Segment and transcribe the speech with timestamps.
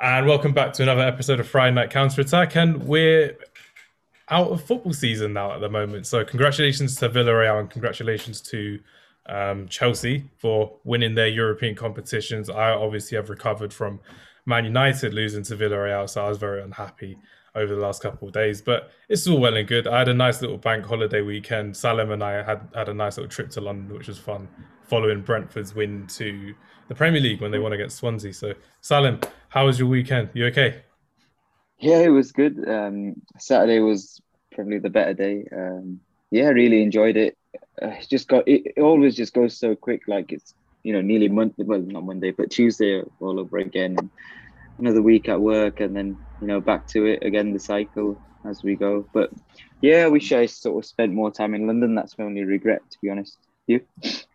[0.00, 2.54] And welcome back to another episode of Friday Night Counter Attack.
[2.54, 3.36] And we're
[4.28, 6.06] out of football season now at the moment.
[6.06, 8.78] So, congratulations to Villarreal and congratulations to
[9.26, 12.48] um, Chelsea for winning their European competitions.
[12.48, 13.98] I obviously have recovered from
[14.46, 17.18] Man United losing to Villarreal, so I was very unhappy
[17.58, 18.62] over the last couple of days.
[18.62, 19.86] But it's all well and good.
[19.86, 21.76] I had a nice little bank holiday weekend.
[21.76, 24.48] Salim and I had had a nice little trip to London, which was fun,
[24.84, 26.54] following Brentford's win to
[26.88, 28.32] the Premier League when they won against Swansea.
[28.32, 30.30] So, Salim, how was your weekend?
[30.32, 30.82] You okay?
[31.78, 32.68] Yeah, it was good.
[32.68, 34.20] Um, Saturday was
[34.52, 35.46] probably the better day.
[35.52, 37.36] Um, yeah, really enjoyed it.
[37.80, 40.02] Uh, it just got it, it, always just goes so quick.
[40.08, 43.96] Like it's you know nearly Monday, well not Monday, but Tuesday all over again.
[43.98, 44.10] And
[44.78, 47.52] another week at work, and then you know back to it again.
[47.52, 49.06] The cycle as we go.
[49.12, 49.30] But
[49.80, 51.94] yeah, I wish I sort of spent more time in London.
[51.94, 53.38] That's my only regret, to be honest.
[53.66, 53.80] You?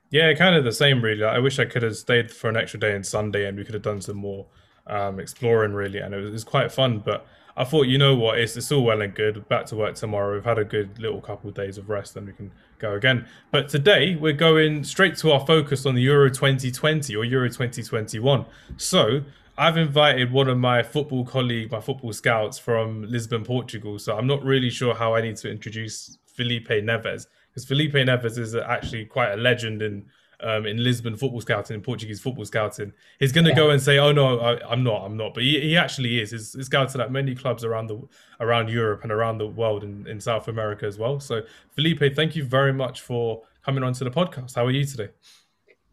[0.09, 1.23] Yeah, kind of the same, really.
[1.23, 3.73] I wish I could have stayed for an extra day on Sunday, and we could
[3.73, 4.45] have done some more
[4.88, 5.99] um, exploring, really.
[5.99, 8.71] And it was, it was quite fun, but I thought, you know what, it's, it's
[8.71, 9.47] all well and good.
[9.47, 10.33] Back to work tomorrow.
[10.33, 13.27] We've had a good little couple of days of rest, and we can go again.
[13.52, 18.45] But today we're going straight to our focus on the Euro 2020 or Euro 2021.
[18.77, 19.21] So
[19.57, 23.99] I've invited one of my football colleague, my football scouts from Lisbon, Portugal.
[23.99, 28.37] So I'm not really sure how I need to introduce Felipe Neves because Felipe Neves
[28.37, 30.05] is actually quite a legend in
[30.43, 33.55] um, in Lisbon football scouting, in Portuguese football scouting, he's going to yeah.
[33.55, 36.31] go and say, "Oh no, I, am not, I'm not." But he, he actually is.
[36.31, 38.01] He's, he's scouted at many clubs around the
[38.39, 41.19] around Europe and around the world and in South America as well.
[41.19, 44.55] So, Felipe, thank you very much for coming on to the podcast.
[44.55, 45.09] How are you today?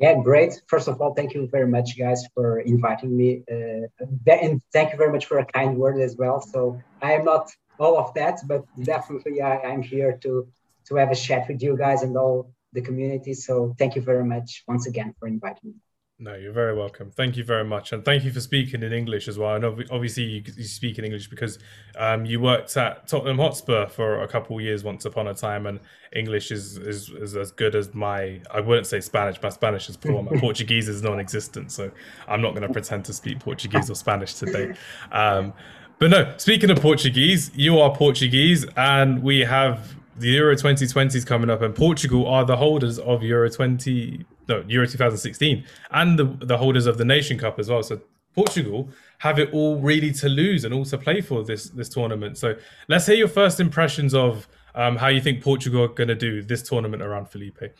[0.00, 0.62] Yeah, great.
[0.66, 4.98] First of all, thank you very much, guys, for inviting me, uh, and thank you
[4.98, 6.40] very much for a kind word as well.
[6.40, 10.48] So I am not all of that, but definitely I, I'm here to
[10.86, 13.34] to have a chat with you guys and all the community.
[13.34, 15.89] So thank you very much once again for inviting me.
[16.22, 17.10] No, you're very welcome.
[17.10, 19.54] Thank you very much, and thank you for speaking in English as well.
[19.54, 21.58] And obviously, you, you speak in English because
[21.96, 25.66] um, you worked at Tottenham Hotspur for a couple of years once upon a time,
[25.66, 25.80] and
[26.14, 28.38] English is, is, is as good as my.
[28.50, 29.40] I wouldn't say Spanish.
[29.40, 30.22] My Spanish is poor.
[30.22, 31.90] My Portuguese is non-existent, so
[32.28, 34.74] I'm not going to pretend to speak Portuguese or Spanish today.
[35.12, 35.54] Um,
[35.98, 41.24] but no, speaking of Portuguese, you are Portuguese, and we have the Euro 2020 is
[41.24, 46.24] coming up, and Portugal are the holders of Euro 20, no, Euro 2016, and the,
[46.46, 47.82] the holders of the Nation Cup as well.
[47.82, 48.00] So
[48.34, 48.88] Portugal
[49.18, 52.36] have it all really to lose and all to play for this this tournament.
[52.36, 52.56] So
[52.88, 56.42] let's hear your first impressions of um, how you think Portugal are going to do
[56.42, 57.74] this tournament around Felipe.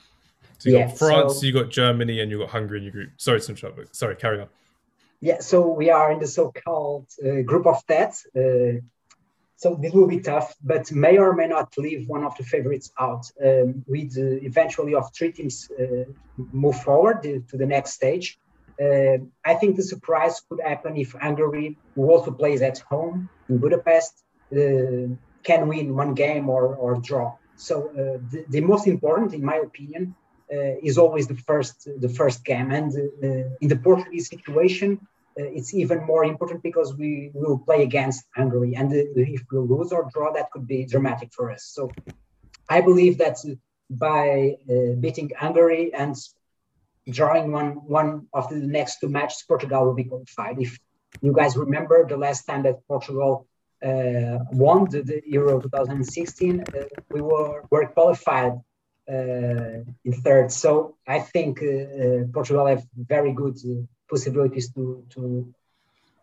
[0.58, 2.92] So you yeah, got France, so, you got Germany, and you got Hungary in your
[2.92, 3.10] group.
[3.16, 3.97] Sorry to interrupt.
[3.97, 4.48] Sorry, carry on.
[5.20, 8.25] Yeah, so we are in the so-called uh, group of death.
[8.34, 8.81] Uh,
[9.62, 12.88] so this will be tough, but may or may not leave one of the favorites
[12.98, 13.25] out.
[13.47, 16.04] Um, with uh, eventually of three teams uh,
[16.65, 17.19] move forward
[17.50, 18.38] to the next stage.
[18.81, 23.59] Uh, I think the surprise could happen if Hungary, who also plays at home in
[23.59, 25.09] Budapest, uh,
[25.43, 27.34] can win one game or, or draw.
[27.56, 30.15] So uh, the, the, most important, in my opinion,
[30.50, 32.70] uh, is always the first the first game.
[32.70, 32.91] And
[33.60, 38.92] in the Portuguese situation, it's even more important because we will play against Hungary, and
[38.92, 41.64] if we lose or draw, that could be dramatic for us.
[41.64, 41.91] So
[42.68, 43.36] I believe that
[43.90, 46.14] by uh, beating Hungary and
[47.08, 50.60] drawing one one of the next two matches, Portugal will be qualified.
[50.60, 50.78] If
[51.20, 53.46] you guys remember the last time that Portugal
[53.82, 58.52] uh, won the, the, Euro 2016, uh, we were were qualified
[59.08, 60.52] uh, in third.
[60.52, 63.58] So I think uh, Portugal have very good
[64.10, 65.21] possibilities to to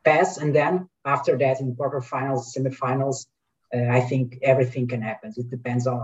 [0.03, 3.27] pass, and then after that in quarterfinals, semifinals,
[3.75, 5.33] uh, I think everything can happen.
[5.35, 5.99] It depends on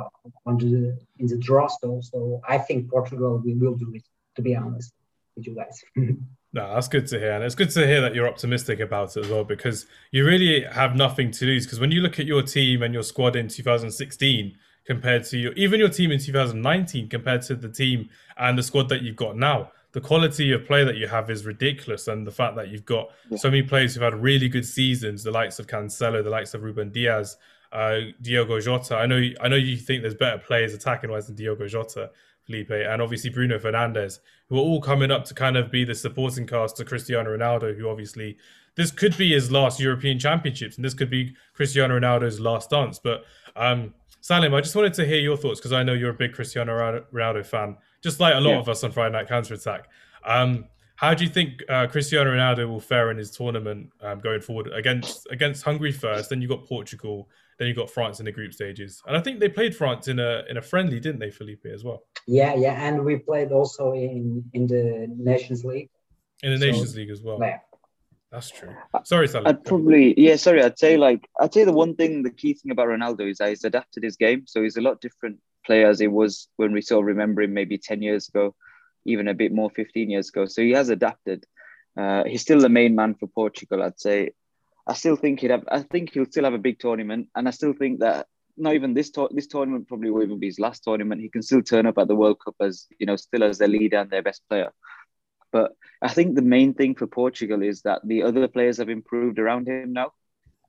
[0.45, 1.67] on the in the draw.
[1.67, 4.03] So, so I think Portugal we will do it.
[4.35, 4.91] To be honest
[5.35, 5.83] with you guys.
[6.55, 7.31] No, that's good to hear.
[7.31, 10.61] And it's good to hear that you're optimistic about it as well, because you really
[10.61, 11.65] have nothing to lose.
[11.65, 14.55] Because when you look at your team and your squad in 2016
[14.85, 18.07] compared to your, even your team in 2019 compared to the team
[18.37, 21.45] and the squad that you've got now, the quality of play that you have is
[21.45, 23.37] ridiculous, and the fact that you've got yeah.
[23.37, 26.63] so many players who've had really good seasons, the likes of Cancelo, the likes of
[26.63, 27.37] Ruben Dias,
[27.71, 28.97] uh, Diogo Jota.
[28.97, 32.09] I know, I know you think there's better players attacking wise than Diogo Jota,
[32.45, 34.19] Felipe, and obviously Bruno Fernandes,
[34.49, 37.77] who are all coming up to kind of be the supporting cast to Cristiano Ronaldo,
[37.77, 38.37] who obviously
[38.75, 42.97] this could be his last European Championships, and this could be Cristiano Ronaldo's last dance.
[42.97, 43.25] But
[43.55, 46.33] um, Salim, I just wanted to hear your thoughts because I know you're a big
[46.33, 46.73] Cristiano
[47.13, 48.59] Ronaldo fan just like a lot yeah.
[48.59, 49.89] of us on Friday Night Counter Attack.
[50.25, 50.65] Um,
[50.95, 54.71] how do you think uh, Cristiano Ronaldo will fare in his tournament um, going forward
[54.73, 56.29] against against Hungary first?
[56.29, 59.39] Then you got Portugal, then you got France in the group stages, and I think
[59.39, 62.03] they played France in a in a friendly, didn't they, Felipe, as well?
[62.27, 65.89] Yeah, yeah, and we played also in in the Nations League.
[66.43, 67.39] In the so, Nations League as well.
[67.41, 67.59] Yeah.
[68.31, 68.75] That's true.
[69.03, 69.45] Sorry, Sally.
[69.45, 70.37] I'd probably yeah.
[70.37, 73.37] Sorry, I'd say like I'd say the one thing, the key thing about Ronaldo is
[73.37, 76.71] that he's adapted his game, so he's a lot different player as he was when
[76.71, 78.55] we of remember him maybe ten years ago,
[79.05, 80.45] even a bit more, fifteen years ago.
[80.45, 81.45] So he has adapted.
[81.95, 84.31] Uh, he's still the main man for Portugal, I'd say.
[84.87, 85.65] I still think he'd have.
[85.71, 88.27] I think he'll still have a big tournament, and I still think that
[88.57, 91.21] not even this to- this tournament probably will even be his last tournament.
[91.21, 93.67] He can still turn up at the World Cup as you know, still as their
[93.67, 94.71] leader and their best player.
[95.51, 99.39] But I think the main thing for Portugal is that the other players have improved
[99.39, 100.11] around him now.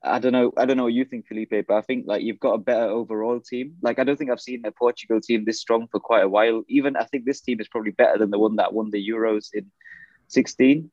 [0.05, 0.53] I don't know.
[0.57, 2.85] I don't know what you think, Felipe, but I think like you've got a better
[2.85, 3.77] overall team.
[3.81, 6.63] Like I don't think I've seen a Portugal team this strong for quite a while.
[6.69, 9.49] Even I think this team is probably better than the one that won the Euros
[9.55, 9.71] in
[10.29, 10.91] 16.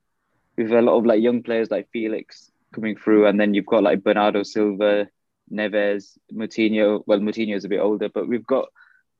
[0.57, 3.83] With a lot of like young players like Felix coming through, and then you've got
[3.83, 5.07] like Bernardo Silva,
[5.51, 7.03] Neves, Moutinho.
[7.05, 8.69] Well, Moutinho is a bit older, but we've got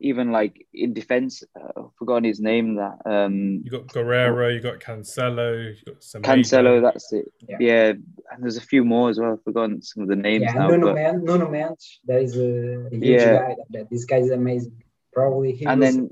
[0.02, 2.76] even like in defense, uh, I've forgotten his name.
[2.76, 6.24] That um, you got Guerreiro, you got Cancelo, you got Semedo.
[6.24, 6.82] Cancelo.
[6.82, 7.32] That's it.
[7.48, 7.58] Yeah.
[7.60, 7.88] yeah.
[7.90, 9.34] and there's a few more as well.
[9.34, 10.68] I've forgotten some of the names yeah, now.
[10.68, 10.96] Nuno, but...
[10.96, 13.34] Man, Nuno Mendes, that is a, a huge yeah.
[13.34, 13.56] guy.
[13.70, 14.84] That this guy is amazing.
[15.14, 15.96] Probably he and was...
[15.96, 16.10] then.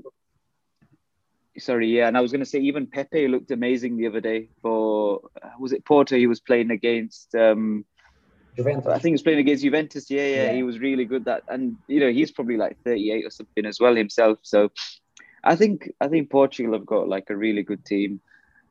[1.58, 4.48] Sorry, yeah, and I was going to say even Pepe looked amazing the other day
[4.62, 5.20] for
[5.58, 6.16] was it Porto?
[6.16, 7.34] He was playing against.
[7.34, 7.84] Um,
[8.56, 8.86] Juventus.
[8.86, 10.10] I think he was playing against Juventus.
[10.10, 11.24] Yeah, yeah, yeah, he was really good.
[11.24, 14.38] That and you know he's probably like 38 or something as well himself.
[14.42, 14.70] So
[15.42, 18.20] I think I think Portugal have got like a really good team,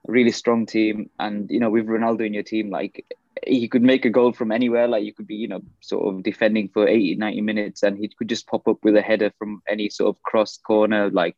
[0.08, 3.06] a really strong team, and you know with Ronaldo in your team, like
[3.46, 4.88] he could make a goal from anywhere.
[4.88, 8.10] Like you could be you know sort of defending for 80, 90 minutes, and he
[8.10, 11.38] could just pop up with a header from any sort of cross corner, like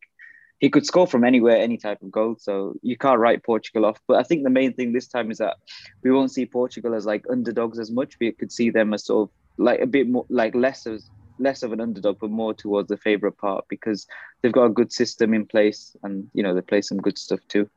[0.61, 2.35] he could score from anywhere, any type of goal.
[2.39, 3.99] So you can't write Portugal off.
[4.07, 5.57] But I think the main thing this time is that
[6.03, 8.19] we won't see Portugal as like underdogs as much.
[8.19, 11.01] We could see them as sort of like a bit more like less of
[11.39, 14.05] less of an underdog, but more towards the favourite part because
[14.41, 17.39] they've got a good system in place and you know they play some good stuff
[17.47, 17.67] too.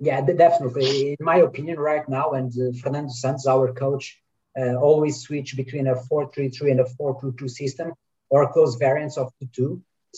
[0.00, 1.16] Yeah, definitely.
[1.18, 4.18] In my opinion, right now, and uh, Fernando Santos, our coach,
[4.58, 7.92] uh, always switch between a 4-3-3 and a 4-2-2 system
[8.34, 9.70] or close variants of the two.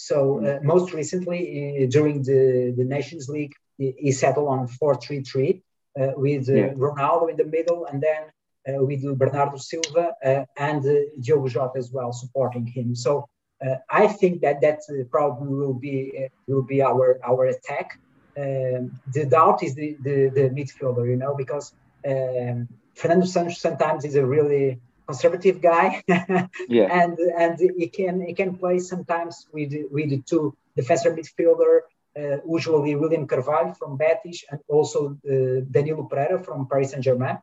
[0.09, 0.17] So
[0.47, 2.43] uh, most recently, uh, during the,
[2.79, 5.63] the Nations League, he settled on 4-3-3
[6.01, 6.69] uh, with uh, yeah.
[6.87, 8.23] Ronaldo in the middle and then
[8.69, 10.83] uh, with Bernardo Silva uh, and
[11.21, 12.95] Diogo Jota as well supporting him.
[12.95, 13.29] So
[14.01, 14.81] I think that that
[15.11, 15.97] probably will be
[16.47, 17.89] will be our our attack.
[18.43, 18.83] Um,
[19.15, 21.67] the doubt is the, the, the midfielder, you know, because
[22.13, 26.03] um, Fernando Santos sometimes is a really conservative guy.
[26.69, 26.89] yeah.
[27.03, 31.81] And and he can he can play sometimes with with the two defensive midfielder,
[32.19, 37.39] uh, usually William Carvalho from Betis and also uh, Danilo Pereira from Paris Saint Germain.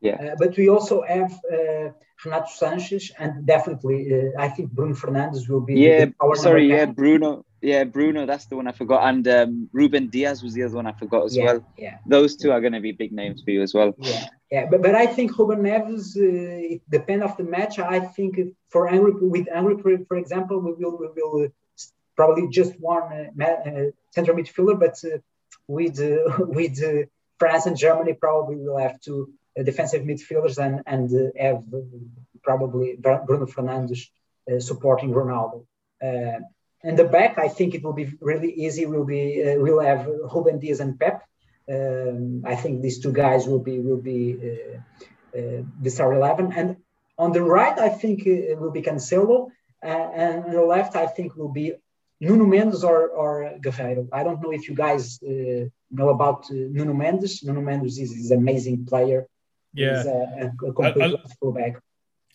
[0.00, 0.14] Yeah.
[0.14, 1.90] Uh, but we also have uh,
[2.24, 5.80] Renato Sanches and definitely uh, I think Bruno Fernandes will be.
[5.80, 6.06] Yeah.
[6.34, 6.68] sorry.
[6.68, 6.86] Yeah.
[6.86, 7.44] Bruno.
[7.60, 10.86] Yeah, Bruno, that's the one I forgot, and um, Ruben Dias was the other one
[10.86, 11.66] I forgot as yeah, well.
[11.76, 13.94] Yeah, those two are going to be big names for you as well.
[13.98, 17.78] Yeah, yeah, but, but I think Ruben Neves, uh, it depends of the match.
[17.78, 18.38] I think
[18.70, 21.48] for Angry with Angry, for, example, we will we will uh,
[22.16, 25.18] probably just one uh, uh, central midfielder, but uh,
[25.66, 26.00] with
[26.38, 26.78] with
[27.38, 31.62] France and Germany, probably we'll have two defensive midfielders and and have
[32.42, 34.08] probably Bruno Fernandes
[34.60, 35.66] supporting Ronaldo
[36.82, 38.86] in the back, I think it will be really easy.
[38.86, 41.22] We'll be we'll have Ruben Dias and Pep.
[41.70, 44.20] Um, I think these two guys will be will be
[44.50, 44.78] uh,
[45.38, 46.52] uh, the star eleven.
[46.52, 46.76] And
[47.18, 49.48] on the right, I think it uh, will be Cancelo,
[49.82, 51.74] uh, and on the left, I think will be
[52.20, 54.08] Nuno Mendes or or Guerreiro.
[54.12, 57.42] I don't know if you guys uh, know about Nuno Mendes.
[57.44, 59.26] Nuno Mendes is, is an amazing player.
[59.74, 61.82] Yeah, He's a, a complete I, I, fullback.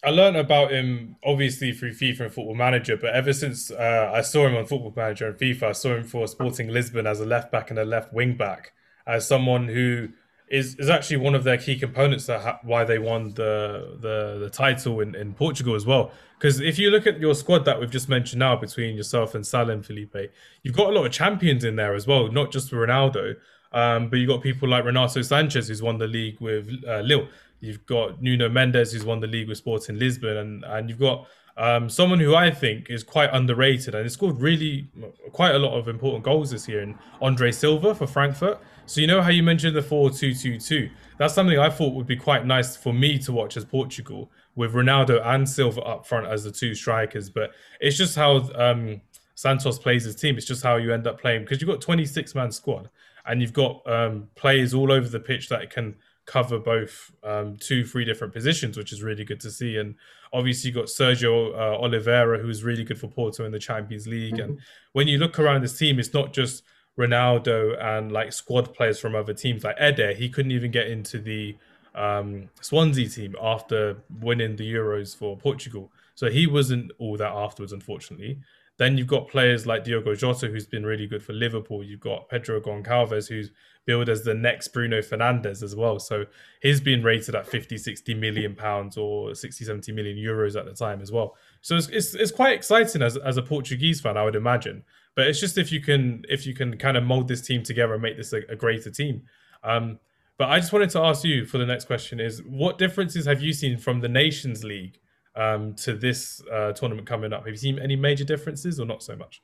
[0.03, 4.21] I learned about him obviously through FIFA and Football Manager, but ever since uh, I
[4.21, 7.25] saw him on Football Manager and FIFA, I saw him for Sporting Lisbon as a
[7.25, 8.73] left back and a left wing back,
[9.05, 10.09] as someone who
[10.49, 14.39] is is actually one of their key components that ha- why they won the the,
[14.39, 16.11] the title in, in Portugal as well.
[16.37, 19.45] Because if you look at your squad that we've just mentioned now between yourself and
[19.47, 20.31] Salim Felipe,
[20.61, 23.35] you've got a lot of champions in there as well, not just Ronaldo.
[23.71, 27.27] Um, but you've got people like Renato Sanches who's won the league with uh, Lille.
[27.59, 31.27] You've got Nuno Mendes, who's won the league with Sporting Lisbon, and and you've got
[31.57, 34.87] um, someone who I think is quite underrated and has scored really
[35.31, 38.59] quite a lot of important goals this year in Andre Silva for Frankfurt.
[38.85, 40.89] So you know how you mentioned the 4-2-2-2?
[41.17, 44.73] That's something I thought would be quite nice for me to watch as Portugal with
[44.73, 47.29] Ronaldo and Silva up front as the two strikers.
[47.29, 49.01] But it's just how um,
[49.35, 50.37] Santos plays his team.
[50.37, 52.89] It's just how you end up playing because you've got 26 man squad
[53.25, 57.85] and you've got um, players all over the pitch that can cover both um, two,
[57.85, 59.77] three different positions, which is really good to see.
[59.77, 59.95] And
[60.31, 64.35] obviously, you've got Sergio uh, Oliveira, who's really good for Porto in the Champions League.
[64.35, 64.51] Mm-hmm.
[64.51, 64.59] And
[64.93, 66.63] when you look around this team, it's not just
[66.97, 71.19] Ronaldo and like squad players from other teams like Eder, he couldn't even get into
[71.19, 71.57] the
[71.95, 75.91] um, Swansea team after winning the Euros for Portugal.
[76.15, 78.39] So he wasn't all that afterwards, unfortunately.
[78.77, 81.83] Then you've got players like Diogo Jota, who's been really good for Liverpool.
[81.83, 83.51] You've got Pedro Goncalves, who's
[83.85, 85.99] billed as the next Bruno Fernandes as well.
[85.99, 86.25] So
[86.61, 90.73] he's been rated at 50, 60 million pounds or 60, 70 million euros at the
[90.73, 91.35] time as well.
[91.61, 94.83] So it's, it's, it's quite exciting as, as a Portuguese fan, I would imagine.
[95.15, 97.93] But it's just if you can if you can kind of mold this team together
[97.93, 99.23] and make this a, a greater team.
[99.63, 99.99] Um,
[100.37, 103.41] but I just wanted to ask you for the next question is what differences have
[103.41, 104.99] you seen from the Nations League
[105.35, 107.45] um, to this uh, tournament coming up?
[107.45, 109.41] Have you seen any major differences or not so much?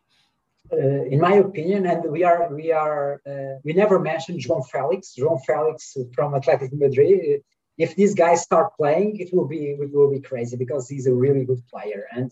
[0.72, 5.16] Uh, in my opinion, and we are we are uh, we never mentioned João Felix.
[5.18, 7.42] João Felix from Athletic Madrid.
[7.78, 11.14] If these guys start playing, it will be it will be crazy because he's a
[11.14, 12.06] really good player.
[12.12, 12.32] And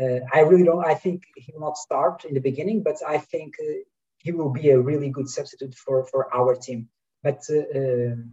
[0.00, 0.84] uh, I really don't.
[0.84, 3.80] I think he will not start in the beginning, but I think uh,
[4.18, 6.88] he will be a really good substitute for for our team.
[7.22, 8.32] But uh, um,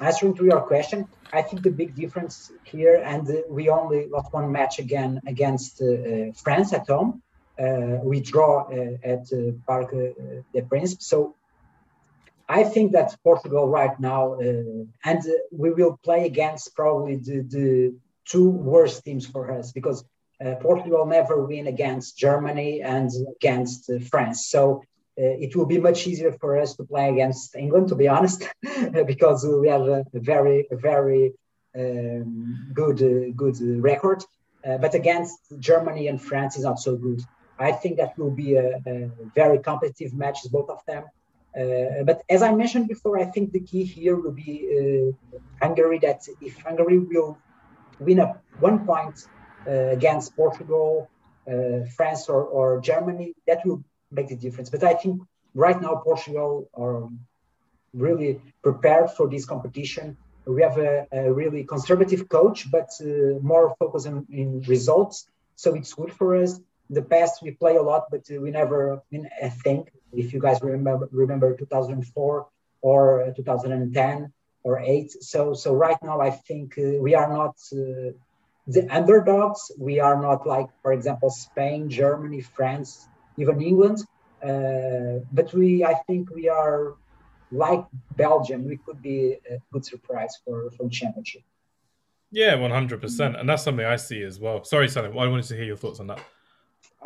[0.00, 4.50] answering to your question, I think the big difference here, and we only lost one
[4.50, 5.82] match again against
[6.42, 7.22] France at home.
[8.12, 8.52] we draw
[9.12, 9.24] at
[9.66, 9.90] Parc
[10.52, 11.34] des Princes, so
[12.48, 17.40] I think that Portugal right now, uh, and uh, we will play against probably the,
[17.40, 17.94] the
[18.26, 20.06] two worst teams for us because uh,
[20.60, 24.46] Portugal never win against Germany and against uh, France.
[24.46, 24.82] So
[25.16, 28.48] uh, it will be much easier for us to play against England, to be honest,
[29.06, 31.32] because we have a very, very
[31.78, 34.24] um, good, uh, good record.
[34.84, 37.20] but against Germany and France is not so good.
[37.58, 41.04] I think that will be a, a very competitive match, both of them.
[41.56, 45.98] Uh, but as I mentioned before, I think the key here will be uh, Hungary.
[46.00, 47.38] That if Hungary will
[48.00, 51.08] win a one point uh, against Portugal,
[51.48, 54.70] uh, France, or, or Germany, that will make the difference.
[54.70, 55.22] But I think
[55.54, 57.08] right now Portugal are
[57.92, 60.16] really prepared for this competition.
[60.46, 65.26] We have a, a really conservative coach, but uh, more focused in, in results.
[65.56, 69.00] So it's good for us in the past we play a lot, but we never
[69.10, 69.88] win a thing.
[70.12, 72.46] If you guys remember remember 2004
[72.82, 75.10] or 2010 or eight.
[75.22, 78.12] So so right now I think uh, we are not uh,
[78.66, 79.70] the underdogs.
[79.78, 83.98] We are not like for example Spain, Germany, France, even England.
[84.42, 86.94] Uh, but we I think we are
[87.50, 87.84] like
[88.16, 88.64] Belgium.
[88.66, 91.42] We could be a good surprise for for the championship.
[92.30, 94.64] Yeah, one hundred percent, and that's something I see as well.
[94.64, 95.16] Sorry, Salim.
[95.16, 96.20] I wanted to hear your thoughts on that.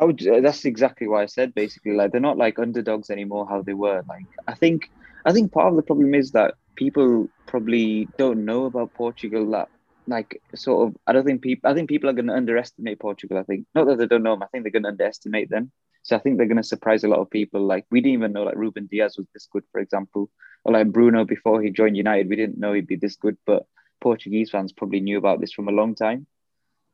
[0.01, 1.53] I would, uh, that's exactly what I said.
[1.53, 4.01] Basically, like they're not like underdogs anymore, how they were.
[4.07, 4.89] Like I think,
[5.25, 9.51] I think part of the problem is that people probably don't know about Portugal.
[9.51, 9.69] That
[10.07, 11.69] like sort of, I don't think people.
[11.69, 13.37] I think people are going to underestimate Portugal.
[13.37, 14.43] I think not that they don't know them.
[14.43, 15.71] I think they're going to underestimate them.
[16.03, 17.61] So I think they're going to surprise a lot of people.
[17.61, 20.29] Like we didn't even know like Ruben Dias was this good, for example,
[20.63, 22.29] or like Bruno before he joined United.
[22.29, 23.65] We didn't know he'd be this good, but
[24.01, 26.25] Portuguese fans probably knew about this from a long time.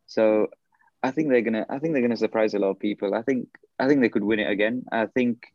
[0.08, 0.48] So
[1.04, 1.66] I think they're gonna.
[1.70, 3.14] I think they're gonna surprise a lot of people.
[3.14, 3.48] I think.
[3.80, 4.84] I think they could win it again.
[4.92, 5.46] I think.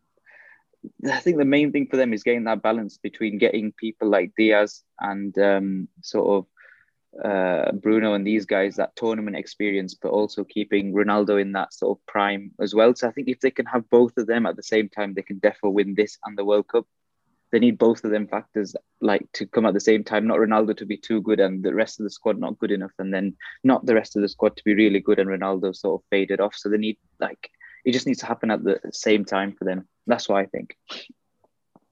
[1.04, 4.32] I think the main thing for them is getting that balance between getting people like
[4.36, 6.46] Dias and um, sort of
[7.24, 11.98] uh, Bruno and these guys that tournament experience, but also keeping Ronaldo in that sort
[11.98, 12.94] of prime as well.
[12.94, 15.22] So I think if they can have both of them at the same time, they
[15.22, 16.86] can definitely win this and the World Cup
[17.50, 20.26] they need both of them factors like to come at the same time.
[20.26, 22.92] Not Ronaldo to be too good and the rest of the squad not good enough,
[22.98, 26.00] and then not the rest of the squad to be really good and Ronaldo sort
[26.00, 26.54] of faded off.
[26.54, 27.50] So they need like
[27.84, 29.88] it just needs to happen at the same time for them.
[30.06, 30.76] That's why I think.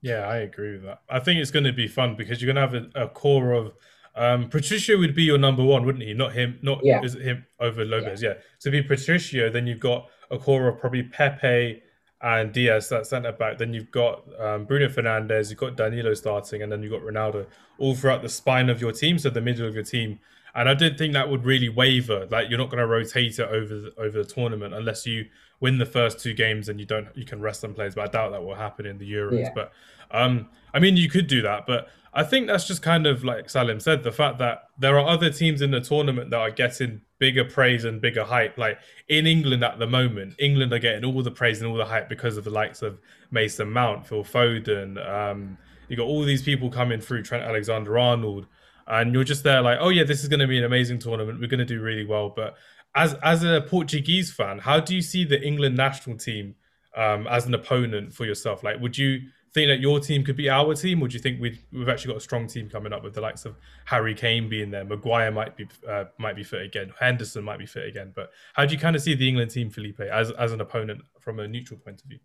[0.01, 1.01] Yeah, I agree with that.
[1.09, 3.51] I think it's going to be fun because you're going to have a, a core
[3.51, 3.73] of
[4.15, 6.13] um, Patricio would be your number one, wouldn't he?
[6.13, 6.59] Not him.
[6.61, 7.01] Not yeah.
[7.01, 8.21] is it him over Lopez?
[8.21, 8.29] Yeah.
[8.29, 8.35] yeah.
[8.57, 11.81] So be Patricio, then you've got a core of probably Pepe,
[12.21, 13.57] and Dias that centre back.
[13.57, 17.45] Then you've got um, Bruno Fernandes, you've got Danilo starting, and then you've got Ronaldo
[17.77, 20.19] all throughout the spine of your team, so the middle of your team.
[20.55, 22.27] And I didn't think that would really waver.
[22.29, 25.25] Like you're not going to rotate it over the, over the tournament unless you
[25.59, 27.95] win the first two games and you don't you can rest some players.
[27.95, 29.39] But I doubt that will happen in the Euros.
[29.39, 29.51] Yeah.
[29.53, 29.71] But
[30.11, 33.49] um, I mean, you could do that, but I think that's just kind of like
[33.49, 37.01] Salim said, the fact that there are other teams in the tournament that are getting
[37.19, 38.57] bigger praise and bigger hype.
[38.57, 41.85] Like in England at the moment, England are getting all the praise and all the
[41.85, 42.99] hype because of the likes of
[43.29, 44.97] Mason Mount, Phil Foden.
[45.07, 48.47] Um, you got all these people coming through, Trent Alexander Arnold,
[48.87, 51.39] and you're just there like, oh yeah, this is going to be an amazing tournament.
[51.39, 52.33] We're going to do really well.
[52.35, 52.55] But
[52.95, 56.55] as as a Portuguese fan, how do you see the England national team
[56.95, 58.63] um, as an opponent for yourself?
[58.63, 59.21] Like, would you
[59.53, 62.13] think that your team could be our team, or do you think we've we've actually
[62.13, 65.31] got a strong team coming up with the likes of Harry Kane being there, Maguire
[65.31, 68.73] might be uh, might be fit again, Henderson might be fit again, but how do
[68.73, 71.79] you kind of see the England team, Felipe, as as an opponent from a neutral
[71.79, 72.19] point of view?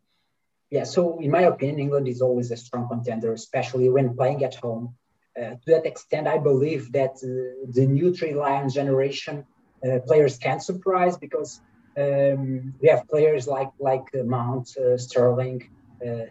[0.75, 4.57] yeah, so in my opinion, England is always a strong contender, especially when playing at
[4.57, 4.95] home.
[5.38, 9.47] Uh, to that extent, I believe that uh, the new Three Lions generation
[9.87, 11.61] uh, players can surprise because
[11.97, 15.71] um, we have players like like Mount, uh, Sterling,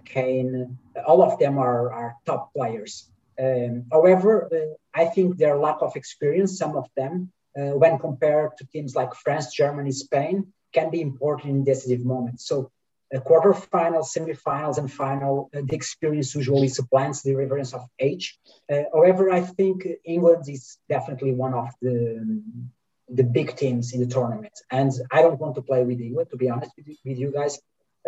[0.05, 0.77] Kane.
[1.05, 3.10] All of them are, are top players.
[3.39, 4.50] Um, however,
[4.93, 9.53] I think their lack of experience, some of them, when compared to teams like France,
[9.53, 12.48] Germany, Spain, can be important in decisive moments.
[12.48, 12.72] So
[13.13, 18.39] uh, quarterfinals, semifinals, and final, uh, the experience usually supplants the reverence of age.
[18.72, 22.41] Uh, however, I think England is definitely one of the
[23.10, 26.38] the big teams in the tournament, and I don't want to play with England, to
[26.38, 27.60] be honest with you guys.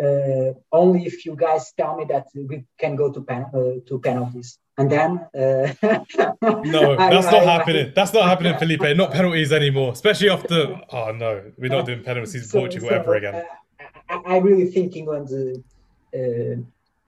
[0.02, 3.98] Uh, only if you guys tell me that we can go to pen, uh, to
[3.98, 5.72] penalties, and then uh,
[6.42, 7.86] no, that's I, not I, happening.
[7.86, 8.94] I, that's not happening, Felipe.
[8.94, 10.82] Not penalties anymore, especially after.
[10.90, 13.44] Oh no, we're not doing penalties in so, Portugal so, ever again.
[14.08, 15.28] I, really think England.
[15.32, 16.56] Uh, uh,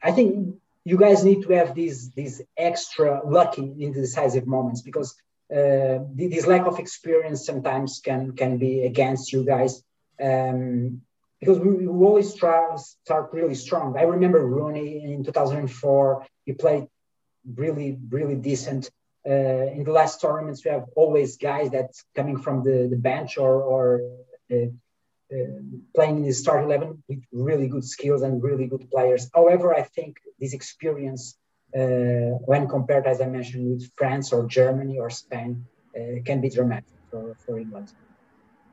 [0.02, 4.80] I think you guys need to have these these extra lucky in the decisive moments
[4.80, 5.14] because
[5.52, 9.82] uh, this lack of experience sometimes can can be against you guys.
[10.18, 11.02] Um,
[11.40, 13.96] because we, we, always try start really strong.
[13.96, 16.26] I remember Rooney in 2004.
[16.46, 16.86] He played
[17.54, 18.90] really really decent.
[19.28, 23.36] Uh, in the last tournaments, we have always guys that's coming from the, the bench
[23.36, 24.00] or, or
[24.50, 24.68] uh,
[25.30, 25.60] uh,
[25.94, 29.28] playing in the start 11 with really good skills and really good players.
[29.34, 31.36] However, I think this experience,
[31.76, 36.48] uh, when compared, as I mentioned, with France or Germany or Spain, uh, can be
[36.48, 37.92] dramatic for, for England.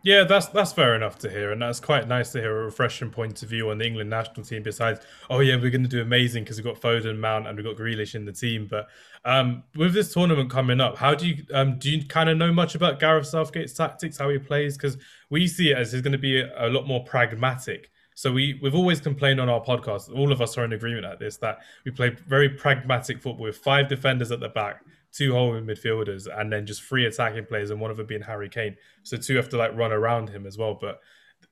[0.05, 3.09] Yeah, that's that's fair enough to hear, and that's quite nice to hear a refreshing
[3.09, 4.61] point of view on the England national team.
[4.61, 4.99] Besides,
[5.31, 7.75] oh yeah, we're going to do amazing because we've got Foden, Mount, and we've got
[7.75, 8.67] Grealish in the team.
[8.69, 8.87] But
[9.25, 12.53] um, with this tournament coming up, how do you um, do you kind of know
[12.53, 14.77] much about Gareth Southgate's tactics, how he plays?
[14.77, 14.95] Because
[15.31, 17.89] we see it as he's going to be a, a lot more pragmatic.
[18.13, 20.15] So we we've always complained on our podcast.
[20.15, 23.57] All of us are in agreement at this that we play very pragmatic football with
[23.57, 24.83] five defenders at the back
[25.15, 28.49] two holding midfielders and then just three attacking players and one of them being Harry
[28.49, 28.75] Kane.
[29.03, 30.77] So two have to like run around him as well.
[30.79, 30.99] But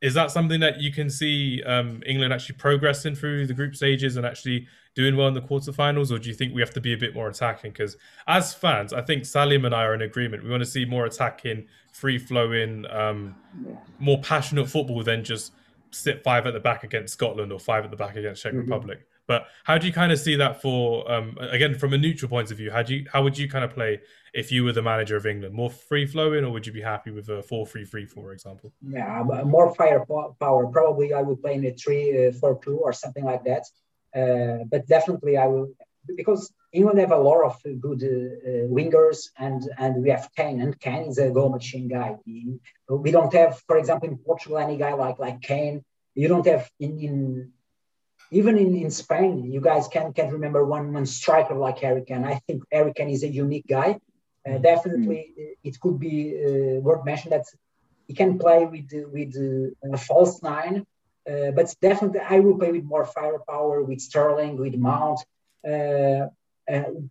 [0.02, 4.18] is that something that you can see um, England actually progressing through the group stages
[4.18, 6.94] and actually doing well in the quarterfinals, or do you think we have to be
[6.94, 7.72] a bit more attacking?
[7.72, 7.96] Because
[8.28, 10.44] as fans, I think Salim and I are in agreement.
[10.44, 13.36] We want to see more attacking, free flowing, um,
[13.98, 15.54] more passionate football than just
[15.92, 18.62] sit five at the back against Scotland or five at the back against Czech mm-hmm.
[18.62, 19.08] Republic.
[19.28, 22.52] But how do you kind of see that for um, again from a neutral point
[22.52, 22.72] of view?
[22.72, 24.02] How do you how would you kind of play
[24.34, 25.56] if you were the manager of England?
[25.56, 28.74] More free flowing, or would you be happy with a four three three, for example?
[28.82, 30.68] Yeah, more firepower.
[30.68, 33.64] Probably I would play in a three uh, four two or something like that.
[34.16, 35.70] Uh, but definitely I will
[36.16, 40.60] because England have a lot of good uh, uh, wingers and and we have Kane
[40.62, 42.18] and Kane is a goal machine guy.
[42.26, 45.84] We, don't have, for example, in Portugal any guy like like Kane.
[46.16, 47.52] You don't have in, in
[48.34, 52.26] even in, in Spain, you guys can can remember one one striker like Kane.
[52.26, 53.92] I think Kane is a unique guy.
[54.46, 54.62] Uh, mm-hmm.
[54.62, 55.70] definitely, mm-hmm.
[55.70, 56.16] it could be
[56.46, 57.48] uh, worth mentioning that
[58.08, 60.86] he can play with with uh, a false nine,
[61.30, 65.20] uh, but definitely I will play with more firepower with Sterling, with Mount,
[65.72, 66.28] uh,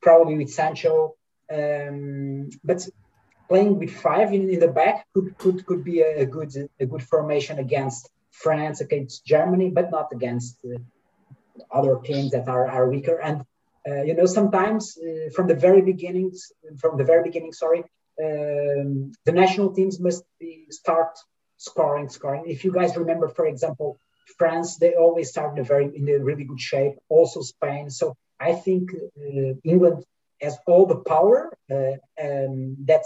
[0.01, 1.15] probably with Sancho.
[1.51, 2.81] Um, but
[3.49, 6.87] playing with five in, in the back could could could be a, a good a
[6.87, 10.79] good formation against France, against Germany, but not against uh,
[11.71, 13.21] other teams that are, are weaker.
[13.21, 13.45] And
[13.89, 17.81] uh, you know, sometimes uh, from the very beginnings, from the very beginning, sorry,
[18.23, 21.19] um, the national teams must be start
[21.57, 22.45] scoring, scoring.
[22.47, 23.99] If you guys remember, for example,
[24.39, 26.95] France, they always start in a very in a really good shape.
[27.09, 27.91] Also Spain.
[27.91, 30.05] So I think uh, England
[30.41, 33.03] has all the power uh, um, that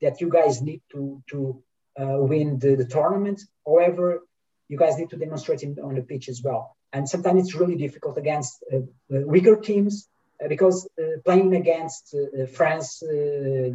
[0.00, 1.62] that you guys need to to
[2.00, 3.42] uh, win the, the tournament.
[3.66, 4.22] However,
[4.68, 7.76] you guys need to demonstrate it on the pitch as well and sometimes it's really
[7.76, 10.08] difficult against uh, uh weaker teams
[10.42, 12.14] uh, because uh, playing against
[12.54, 13.02] France,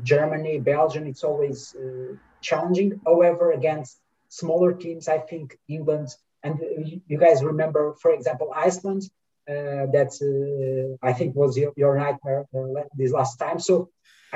[0.04, 1.76] Germany, Belgium, it's always
[2.42, 3.00] challenging.
[3.06, 4.00] However, against
[4.30, 6.10] smaller teams, I think England
[6.44, 6.60] and
[7.08, 9.04] you guys remember, for example, Iceland.
[9.98, 10.14] that
[11.10, 12.46] I think was your, your nightmare
[13.00, 13.60] this last time.
[13.60, 13.90] So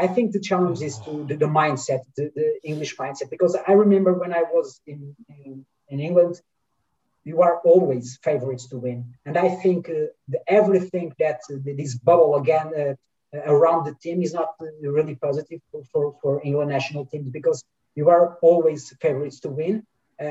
[0.04, 3.74] I think the challenge is to the, the mindset, the, the, English mindset, because I
[3.74, 6.42] remember when I was in, in, in England,
[7.30, 9.00] you are always favorites to win.
[9.28, 12.94] And I think uh, the, everything that uh, this bubble again uh,
[13.56, 14.50] around the team is not
[14.98, 17.60] really positive for, for, for, England national teams because
[18.00, 19.76] you are always favorites to win.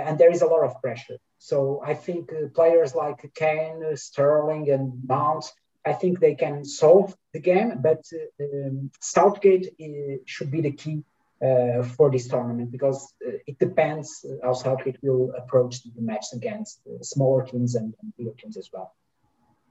[0.08, 1.18] and there is a lot of pressure.
[1.50, 1.56] So
[1.92, 2.22] I think
[2.58, 4.84] players like Kane, Sterling, and
[5.14, 5.44] Mount,
[5.90, 8.02] I think they can solve the game, but
[8.44, 9.66] um, Southgate
[10.32, 10.98] should be the key
[11.42, 16.81] uh, for this tournament because uh, it depends how Southgate will approach the match against
[17.03, 18.94] smaller teams and, and bigger teams as well.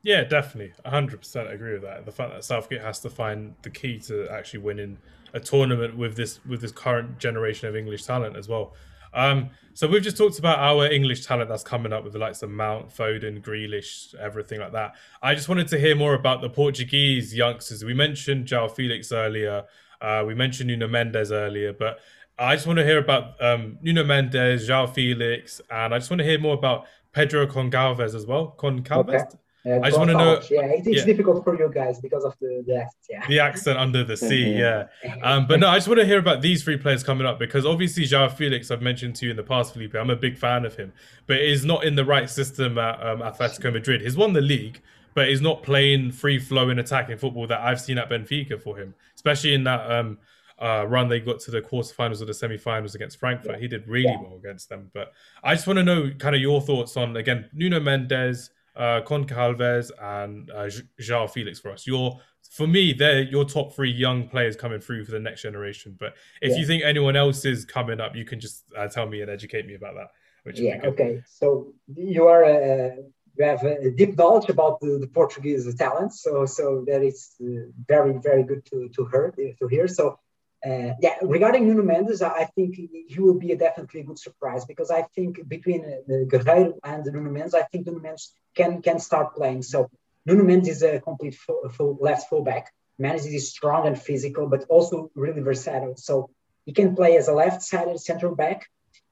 [0.03, 0.73] Yeah, definitely.
[0.85, 2.05] 100% agree with that.
[2.05, 4.97] The fact that Southgate has to find the key to actually winning
[5.33, 8.73] a tournament with this with this current generation of English talent as well.
[9.13, 12.43] Um, so we've just talked about our English talent that's coming up with the likes
[12.43, 14.95] of Mount, Foden, Grealish, everything like that.
[15.21, 17.83] I just wanted to hear more about the Portuguese youngsters.
[17.83, 19.65] We mentioned João Felix earlier.
[20.01, 21.99] Uh, we mentioned Nuno Mendes earlier, but
[22.39, 26.19] I just want to hear about um, Nuno Mendes, João Felix, and I just want
[26.19, 28.55] to hear more about Pedro Goncalves as well.
[28.57, 29.09] Goncalves?
[29.09, 29.37] Okay.
[29.67, 30.41] Uh, I just want to know.
[30.49, 31.03] Yeah, it's yeah.
[31.03, 33.03] difficult for you guys because of the, the accent.
[33.09, 33.27] Yeah.
[33.27, 34.53] The accent under the C.
[34.53, 34.87] Yeah.
[35.23, 37.65] Um, but no, I just want to hear about these three players coming up because
[37.65, 39.95] obviously João Felix, I've mentioned to you in the past, Felipe.
[39.95, 40.93] I'm a big fan of him,
[41.25, 44.01] but is not in the right system at um, Atletico Madrid.
[44.01, 44.81] He's won the league,
[45.17, 48.93] but he's not playing free flowing attacking football that I've seen at Benfica for him,
[49.15, 49.91] especially in that.
[49.91, 50.19] Um,
[50.59, 53.51] uh, run they got to the quarterfinals or the semi-finals against Frankfurt.
[53.51, 53.57] Yeah.
[53.59, 54.19] He did really yeah.
[54.19, 54.89] well against them.
[54.91, 59.01] But I just want to know kind of your thoughts on again Nuno Mendes, uh,
[59.05, 61.85] Goncalves, and uh, Felix for us.
[61.87, 62.19] Your
[62.51, 65.95] for me, they're your top three young players coming through for the next generation.
[65.99, 66.57] But if yeah.
[66.57, 69.65] you think anyone else is coming up, you can just uh, tell me and educate
[69.65, 70.55] me about that.
[70.55, 70.79] Yeah.
[70.83, 71.23] Okay.
[71.27, 72.95] So you are uh,
[73.37, 76.21] you have a deep knowledge about the, the Portuguese talents.
[76.21, 79.87] So so that is uh, very very good to to hear to hear.
[79.87, 80.19] So
[80.65, 84.65] uh, yeah, regarding Nuno Mendes, I think he will be a definitely a good surprise
[84.65, 88.99] because I think between uh, Guerreiro and Nuno Mendes, I think Nuno Mendes can can
[88.99, 89.61] start playing.
[89.61, 89.89] So
[90.25, 92.73] Nuno Mendes is a complete full, full left fullback.
[92.99, 95.95] Mendes is strong and physical, but also really versatile.
[95.95, 96.31] So
[96.65, 98.67] he can play as a left-sided center back.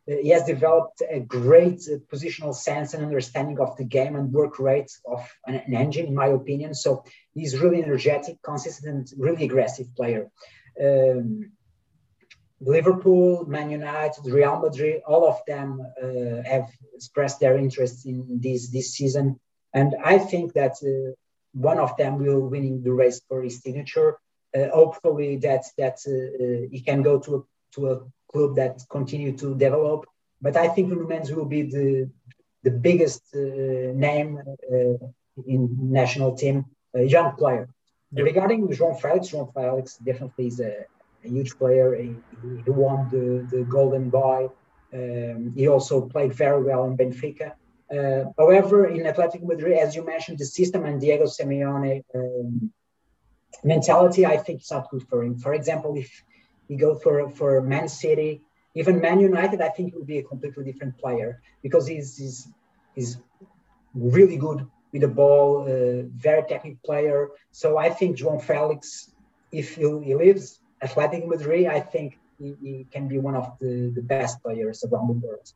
[0.08, 1.80] He has developed a great
[2.12, 6.16] positional sense and understanding of the game and work rate of an, an engine, in
[6.16, 6.76] my opinion.
[6.76, 10.30] So he's really energetic, consistent, really aggressive player
[10.82, 11.52] um,
[12.62, 18.70] Liverpool, Man United, Real Madrid, all of them uh, have expressed their interest in this
[18.70, 19.40] this season,
[19.74, 21.14] and I think that uh,
[21.54, 24.18] one of them will winning the race for his signature.
[24.56, 27.42] Uh, hopefully, that that uh, uh, he can go to a,
[27.74, 30.06] to a club that continue to develop.
[30.42, 32.10] But I think Nuno Mendes will be the
[32.64, 33.40] the biggest uh,
[34.08, 34.42] name
[35.46, 37.70] in national team, young player.
[38.12, 38.26] Yep.
[38.26, 40.86] Regarding João Felix, João Felix definitely is a,
[41.24, 41.96] a huge player.
[41.96, 42.16] He,
[42.64, 44.50] he, won the, the Golden Boy.
[44.94, 47.54] Um, he also played very well in Benfica.
[47.92, 52.72] Uh, however, in Athletic Madrid, as you mentioned, the system and Diego Simeone um,
[53.64, 55.38] mentality, I think is not good for him.
[55.38, 56.24] For example, if
[56.68, 58.42] he goes for for Man City,
[58.76, 62.48] even Man United, I think he will be a completely different player because he's he's,
[62.96, 63.18] he's
[63.94, 67.30] really good with the ball, uh, very technical player.
[67.52, 69.12] So I think João Felix,
[69.52, 73.92] if he, he lives Athletic Madrid, I think he, he, can be one of the,
[73.96, 75.52] the best players around the world.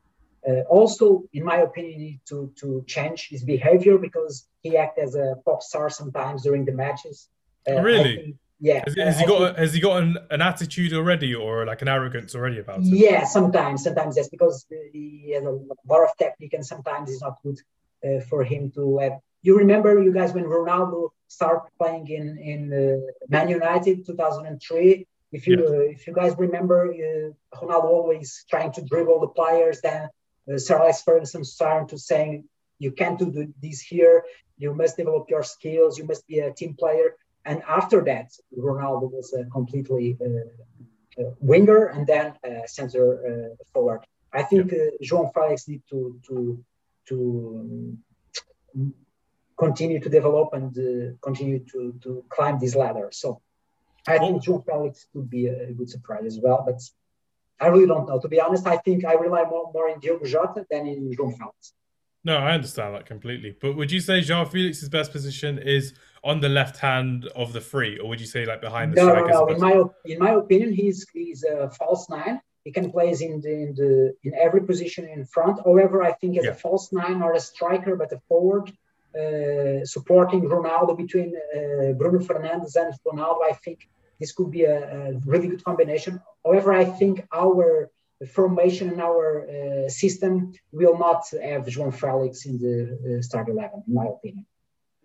[0.48, 5.36] Uh, also, in my opinion, to, to change his behavior because he acts as a
[5.46, 7.30] pop star sometimes during the matches.
[7.70, 8.36] Uh, really?
[8.60, 8.84] Yeah.
[8.86, 12.36] Has, has he got has he got an, an, attitude already or like an arrogance
[12.36, 12.86] already about it?
[12.86, 15.52] Yeah, sometimes, sometimes yes, because he has a
[15.88, 17.60] lot of technique and sometimes it's not good
[18.04, 22.62] uh, for him to have you remember, you guys, when Ronaldo started playing in in
[22.74, 25.08] uh, Man United 2003.
[25.32, 29.80] If you uh, if you guys remember, uh, Ronaldo always trying to dribble the players.
[29.82, 30.10] Then
[30.52, 32.46] uh, Sir Alex Ferguson started to saying,
[32.80, 34.24] "You can't do this here.
[34.58, 35.98] You must develop your skills.
[35.98, 41.32] You must be a team player." And after that, Ronaldo was a completely uh, uh,
[41.40, 42.34] winger and then
[42.68, 44.02] center forward.
[44.32, 44.90] I think yeah.
[45.04, 46.64] João Felix need to to
[47.08, 47.98] to
[48.76, 48.94] um,
[49.60, 53.10] continue to develop and uh, continue to, to climb this ladder.
[53.12, 53.42] So
[54.08, 56.80] I think João Felix could be a, good surprise as well, but
[57.60, 58.20] I really don't know.
[58.20, 61.36] To be honest, I think I rely more, more in Diogo Jota than in João
[61.38, 61.74] Felix.
[62.24, 63.56] No, I understand that completely.
[63.62, 67.62] But would you say João Felix's best position is on the left hand of the
[67.62, 69.48] three, or would you say like behind the no, No, no.
[69.48, 72.42] In my in my opinion, he's he's a false nine.
[72.66, 75.60] He can play in the, in the in every position in front.
[75.66, 76.52] However, I think as yeah.
[76.52, 78.72] a false nine or a striker, but a forward,
[79.18, 83.44] uh, supporting Ronaldo between uh, Bruno Fernandes and Ronaldo.
[83.44, 86.22] I think this could be a, a, really good combination.
[86.46, 87.90] However, I think our
[88.28, 93.84] formation and our uh, system will not have João Felix in the uh, start 11,
[93.88, 94.46] in my opinion.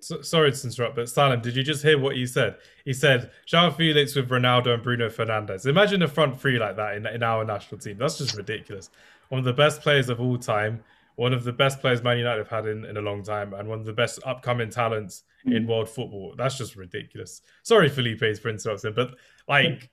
[0.05, 2.57] So, sorry to interrupt, but Salim, did you just hear what he said?
[2.85, 5.67] He said João Felix with Ronaldo and Bruno Fernandes.
[5.67, 7.99] Imagine a front three like that in, in our national team.
[7.99, 8.90] That's just ridiculous.
[9.31, 10.85] One of the best players of all time
[11.17, 13.69] one of the best players Man United have had in, in a long time, and
[13.69, 15.69] one of the best upcoming talents in hmm.
[15.69, 16.35] world football.
[16.37, 17.43] That's just ridiculous.
[17.62, 19.14] Sorry, Felipe, for interrupting, but
[19.49, 19.90] like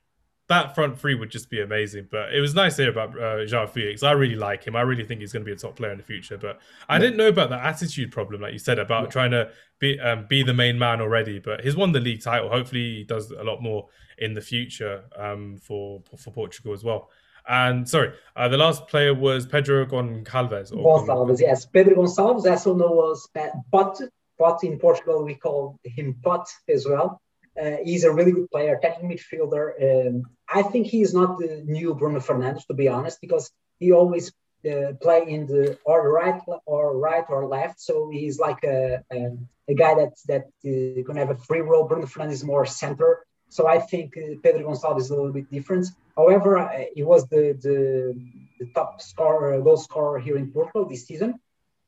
[0.51, 2.07] that front three would just be amazing.
[2.11, 4.03] But it was nice to hear about uh, João Felix.
[4.03, 4.75] I really like him.
[4.75, 6.37] I really think he's going to be a top player in the future.
[6.37, 9.09] But I didn't know about the attitude problem, like you said, about yeah.
[9.09, 11.39] trying to be um, be the main man already.
[11.39, 12.49] But he's won the league title.
[12.49, 13.87] Hopefully, he does a lot more
[14.17, 17.09] in the future um, for for Portugal as well.
[17.47, 20.71] And sorry, uh, the last player was Pedro Goncalves.
[20.71, 21.65] Gonçalves, yes.
[21.65, 23.27] Pedro Gonçalves, also known as
[23.71, 23.99] Pot.
[24.37, 27.21] Pot in Portugal, we call him Pot as well.
[27.59, 29.65] Uh, he's a really good player, attacking midfielder.
[29.81, 33.91] Um, I think he is not the new Bruno Fernandes, to be honest, because he
[33.91, 34.31] always
[34.65, 37.79] uh, play in the or right or right or left.
[37.81, 39.37] So he's like a, a,
[39.67, 41.87] a guy that that uh, can have a free role.
[41.87, 43.25] Bruno Fernandes is more center.
[43.49, 45.87] So I think uh, Pedro Gonçalves is a little bit different.
[46.15, 48.17] However, uh, he was the, the,
[48.59, 51.39] the top scorer, goal scorer here in Portugal this season.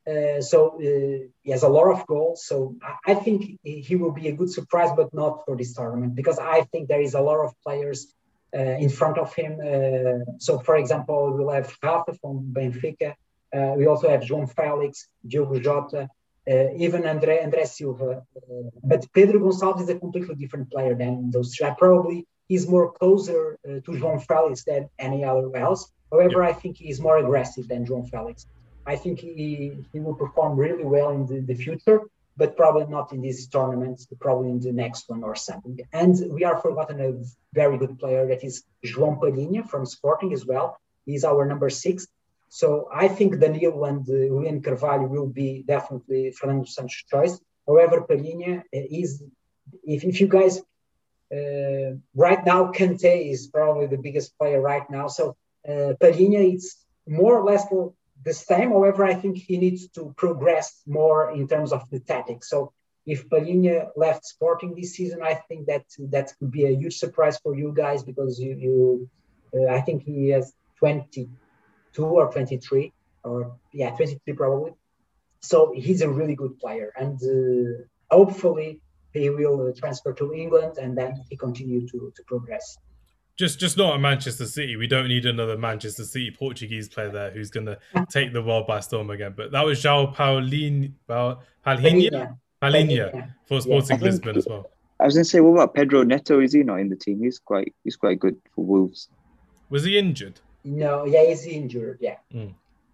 [0.05, 2.45] Uh, so uh, he has a lot of goals.
[2.45, 6.13] So I, I, think he will be a good surprise, but not for this tournament
[6.13, 8.13] because I think there is a lot of players
[8.53, 9.59] uh, in front of him.
[9.61, 13.15] Uh, so, for example, we'll have Rafa from Benfica.
[13.77, 16.09] we also have João Felix, Diogo Jota,
[16.49, 18.25] uh, even André, André Silva.
[18.35, 21.59] Uh, but Pedro Gonçalves is a completely different player than those.
[21.61, 25.91] I probably he's more closer uh, to João Felix than any other else.
[26.11, 26.43] However.
[26.43, 28.45] I think he's more aggressive than João Felix.
[28.85, 32.01] I think he, he will perform really well in the, the future,
[32.35, 35.79] but probably not in this tournament, probably in the next one or something.
[35.93, 37.13] And we are forgotten a
[37.53, 40.77] very good player that is João Palhinha from Sporting as well.
[41.05, 42.07] He's our number six.
[42.49, 47.39] So I think Danilo and uh, William Carvalho will be definitely Fernando Santos' choice.
[47.67, 49.23] However, Palhinha uh, is,
[49.83, 50.59] if, if you guys,
[51.33, 55.07] uh, right now, Kante is probably the biggest player right now.
[55.07, 55.35] So
[55.67, 56.75] uh, Palhinha is
[57.07, 57.65] more or less
[58.23, 58.69] the time.
[58.71, 62.49] However, I think he needs to progress more in terms of the tactics.
[62.49, 62.73] So
[63.05, 67.37] if Palhinha left Sporting this season, I think that that could be a huge surprise
[67.43, 69.09] for you guys because you, you
[69.55, 72.91] uh, I think he has 22 or 23
[73.23, 74.71] or yeah 23 probably
[75.41, 78.81] so he's a really good player and uh, hopefully
[79.13, 82.77] he will transfer to england and then he continue to, to progress
[83.43, 84.77] just just not at Manchester City.
[84.77, 87.77] We don't need another Manchester City Portuguese player there who's going to
[88.09, 89.33] take the world by storm again.
[89.35, 94.71] But that was João Paulin, Palhinha, Palhinha for Sporting yeah, Lisbon as well.
[95.01, 96.39] I was going to say, what about Pedro Neto?
[96.39, 97.21] Is he not in the team?
[97.21, 99.09] He's quite he's quite good for Wolves.
[99.69, 100.39] Was he injured?
[100.63, 101.97] No, yeah, he's injured.
[101.99, 102.53] Yeah, mm.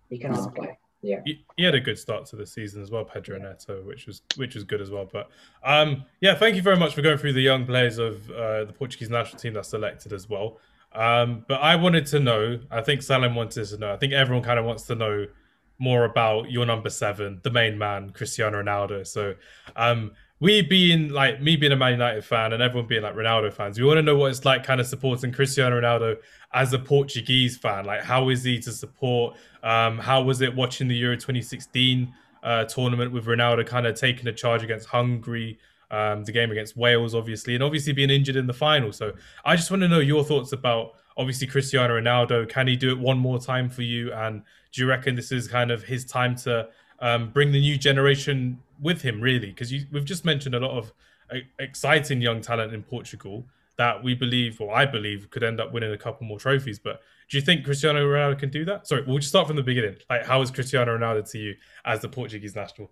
[0.09, 0.61] he cannot okay.
[0.61, 0.77] play.
[1.01, 3.49] Yeah, he, he, had a good start to the season as well, Pedro yeah.
[3.49, 5.07] Neto, which was which was good as well.
[5.11, 5.29] But
[5.63, 8.73] um, yeah, thank you very much for going through the young players of uh, the
[8.73, 10.59] Portuguese national team that's selected as well.
[10.93, 12.59] Um, but I wanted to know.
[12.69, 13.93] I think Salim wanted to know.
[13.93, 15.27] I think everyone kind of wants to know
[15.79, 19.07] more about your number seven, the main man, Cristiano Ronaldo.
[19.07, 19.35] So,
[19.77, 23.51] um, we being like me being a Man United fan and everyone being like Ronaldo
[23.51, 26.17] fans, we want to know what it's like kind of supporting Cristiano Ronaldo
[26.53, 27.85] as a Portuguese fan.
[27.85, 29.35] Like, how is he to support?
[29.63, 34.27] Um, how was it watching the Euro 2016 uh, tournament with Ronaldo kind of taking
[34.27, 35.59] a charge against Hungary,
[35.91, 38.93] um, the game against Wales, obviously, and obviously being injured in the final.
[38.93, 39.11] So,
[39.43, 42.47] I just want to know your thoughts about obviously Cristiano Ronaldo.
[42.47, 44.13] Can he do it one more time for you?
[44.13, 46.69] And do you reckon this is kind of his time to
[47.01, 50.93] um, bring the new generation with him, really, because we've just mentioned a lot of
[51.31, 53.45] uh, exciting young talent in Portugal
[53.77, 56.79] that we believe, or I believe, could end up winning a couple more trophies.
[56.79, 58.87] But do you think Cristiano Ronaldo can do that?
[58.87, 59.95] Sorry, we'll just start from the beginning.
[60.09, 62.91] Like, how is Cristiano Ronaldo to you as the Portuguese national?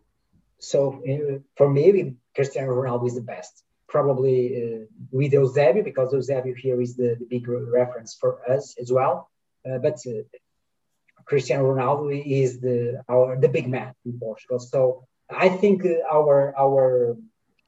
[0.59, 3.63] So, uh, for me, Cristiano Ronaldo is the best.
[3.87, 8.91] Probably uh, with Eusebio, because Eusebio here is the, the big reference for us as
[8.91, 9.29] well.
[9.69, 10.23] Uh, but uh,
[11.25, 14.59] Cristiano Ronaldo is the our the big man in Portugal.
[14.59, 17.17] So I think uh, our our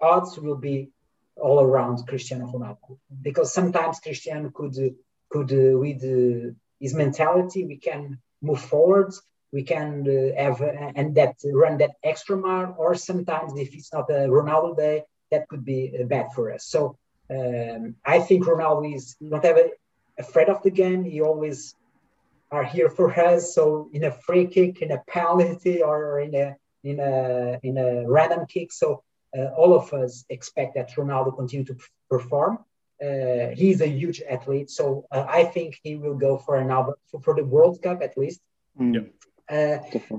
[0.02, 0.90] odds will be
[1.36, 4.96] all around Cristiano Ronaldo because sometimes Cristiano could
[5.30, 9.14] could uh, with uh, his mentality we can move forward
[9.52, 13.92] we can uh, have uh, and that run that extra mile or sometimes if it's
[13.94, 16.98] not a Ronaldo day that could be uh, bad for us so
[17.32, 19.70] um, I think Ronaldo is not ever
[20.18, 21.76] afraid of the game he always
[22.52, 23.54] are here for us.
[23.54, 28.10] So in a free kick, in a penalty, or in a in a in a
[28.10, 28.72] random kick.
[28.72, 29.04] So
[29.38, 31.78] uh, all of us expect that Ronaldo continue to
[32.10, 32.60] perform.
[33.02, 37.22] Uh, he's a huge athlete, so uh, I think he will go for another for,
[37.22, 38.42] for the World Cup at least.
[38.78, 39.10] Mm.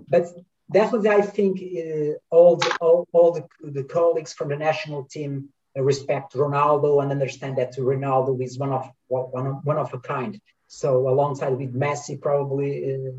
[0.09, 0.27] but
[0.71, 5.51] definitely, I think uh, all the all, all the, the colleagues from the national team
[5.77, 10.41] respect Ronaldo and understand that Ronaldo is one of one of, one of a kind.
[10.67, 13.11] So alongside with Messi, probably uh,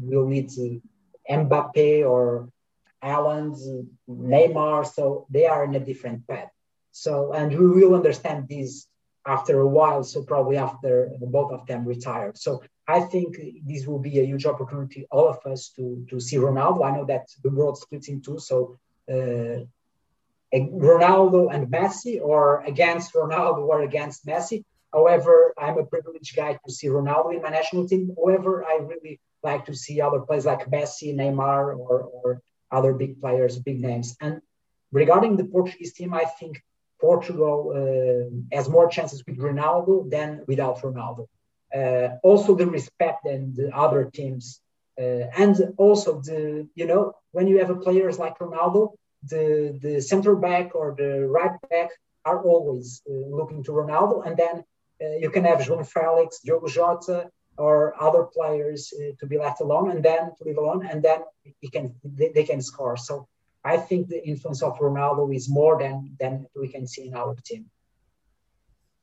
[0.00, 0.80] we'll need to
[1.28, 2.50] Mbappe or
[3.02, 3.56] Haaland,
[4.08, 4.86] Neymar.
[4.86, 6.50] So they are in a different path.
[6.92, 8.86] So and we will understand this
[9.26, 10.02] after a while.
[10.04, 12.38] So probably after both of them retired.
[12.38, 16.36] So I think this will be a huge opportunity, all of us, to to see
[16.36, 16.84] Ronaldo.
[16.84, 18.78] I know that the world splits in two, so.
[19.10, 19.64] Uh,
[20.54, 24.64] Ronaldo and Messi, or against Ronaldo or against Messi.
[24.92, 28.14] However, I'm a privileged guy to see Ronaldo in my national team.
[28.16, 33.20] However, I really like to see other players like Messi, Neymar, or, or other big
[33.20, 34.16] players, big names.
[34.20, 34.40] And
[34.92, 36.62] regarding the Portuguese team, I think
[37.00, 41.26] Portugal uh, has more chances with Ronaldo than without Ronaldo.
[41.74, 44.60] Uh, also, the respect and the other teams,
[44.98, 50.00] uh, and also the you know when you have a players like Ronaldo, the the
[50.00, 51.90] center back or the right back
[52.24, 54.64] are always uh, looking to Ronaldo, and then
[55.02, 59.60] uh, you can have João Felix, Diogo Jota, or other players uh, to be left
[59.60, 61.20] alone, and then to leave alone, and then
[61.60, 62.96] he can they, they can score.
[62.96, 63.28] So
[63.64, 67.34] I think the influence of Ronaldo is more than than we can see in our
[67.44, 67.66] team.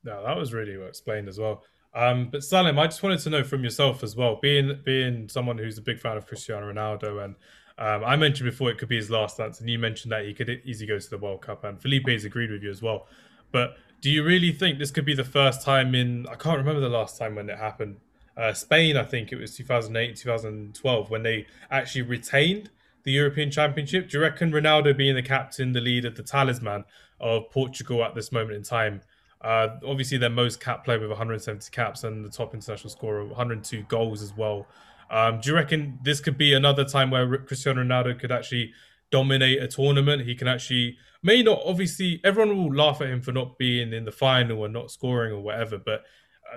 [0.02, 1.64] No, that was really well explained as well.
[1.94, 5.58] Um, but Salim, I just wanted to know from yourself as well, being being someone
[5.58, 7.34] who's a big fan of Cristiano Ronaldo, and
[7.78, 10.32] um, I mentioned before it could be his last dance, and you mentioned that he
[10.32, 13.06] could easily go to the World Cup, and Felipe's agreed with you as well.
[13.52, 16.26] But do you really think this could be the first time in?
[16.28, 17.96] I can't remember the last time when it happened.
[18.36, 22.70] Uh, Spain, I think it was 2008, 2012, when they actually retained
[23.04, 24.10] the European Championship.
[24.10, 26.84] Do you reckon Ronaldo being the captain, the leader, the talisman
[27.18, 29.00] of Portugal at this moment in time?
[29.40, 33.82] Uh, obviously, their most cap player with 170 caps and the top international scorer, 102
[33.84, 34.66] goals as well.
[35.10, 38.72] Um, do you reckon this could be another time where Cristiano Ronaldo could actually
[39.10, 40.22] dominate a tournament?
[40.22, 44.04] He can actually, may not, obviously, everyone will laugh at him for not being in
[44.04, 46.02] the final and not scoring or whatever, but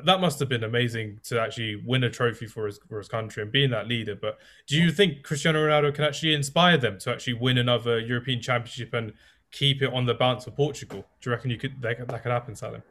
[0.04, 3.44] that must have been amazing to actually win a trophy for his for his country
[3.44, 4.16] and being that leader.
[4.16, 8.42] But do you think Cristiano Ronaldo can actually inspire them to actually win another European
[8.42, 9.14] Championship and
[9.52, 11.06] keep it on the balance for Portugal?
[11.22, 12.84] Do you reckon you could that, that could happen, Salim?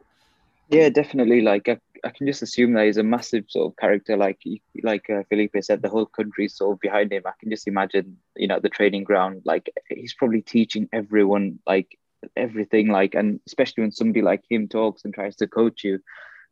[0.69, 1.41] Yeah, definitely.
[1.41, 4.15] Like I, I can just assume that he's a massive sort of character.
[4.15, 4.41] Like
[4.83, 7.23] like uh, Felipe said, the whole country's sort of behind him.
[7.25, 9.41] I can just imagine, you know, the training ground.
[9.45, 11.97] Like he's probably teaching everyone like
[12.35, 12.89] everything.
[12.89, 15.99] Like and especially when somebody like him talks and tries to coach you,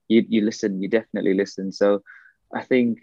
[0.08, 0.82] you you listen.
[0.82, 1.72] You definitely listen.
[1.72, 2.04] So
[2.54, 3.00] I think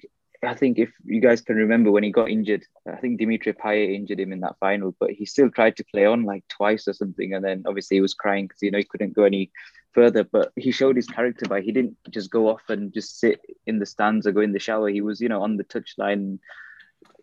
[0.47, 3.95] I think if you guys can remember when he got injured, I think Dimitri Payet
[3.95, 6.93] injured him in that final, but he still tried to play on like twice or
[6.93, 7.35] something.
[7.35, 9.51] And then obviously he was crying because, you know, he couldn't go any
[9.93, 13.41] further, but he showed his character by he didn't just go off and just sit
[13.67, 14.89] in the stands or go in the shower.
[14.89, 16.39] He was, you know, on the touchline,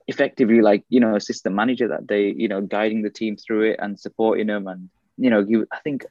[0.07, 3.79] effectively like, you know, assistant manager that day, you know, guiding the team through it
[3.79, 4.67] and supporting them.
[4.67, 6.05] And, you know, he, I think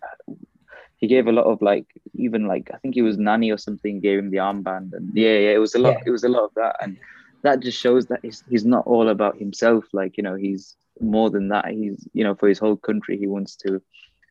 [1.00, 4.00] he gave a lot of like even like I think he was Nani or something
[4.00, 6.04] gave him the armband and yeah yeah it was a lot yeah.
[6.06, 6.76] it was a lot of that.
[6.80, 6.98] And
[7.42, 9.84] that just shows that he's he's not all about himself.
[9.92, 11.68] Like you know he's more than that.
[11.68, 13.80] He's you know for his whole country he wants to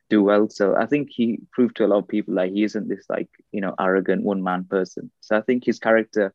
[0.08, 0.48] do well.
[0.48, 3.28] So I think he proved to a lot of people like he isn't this like
[3.50, 5.10] you know arrogant one man person.
[5.20, 6.32] So I think his character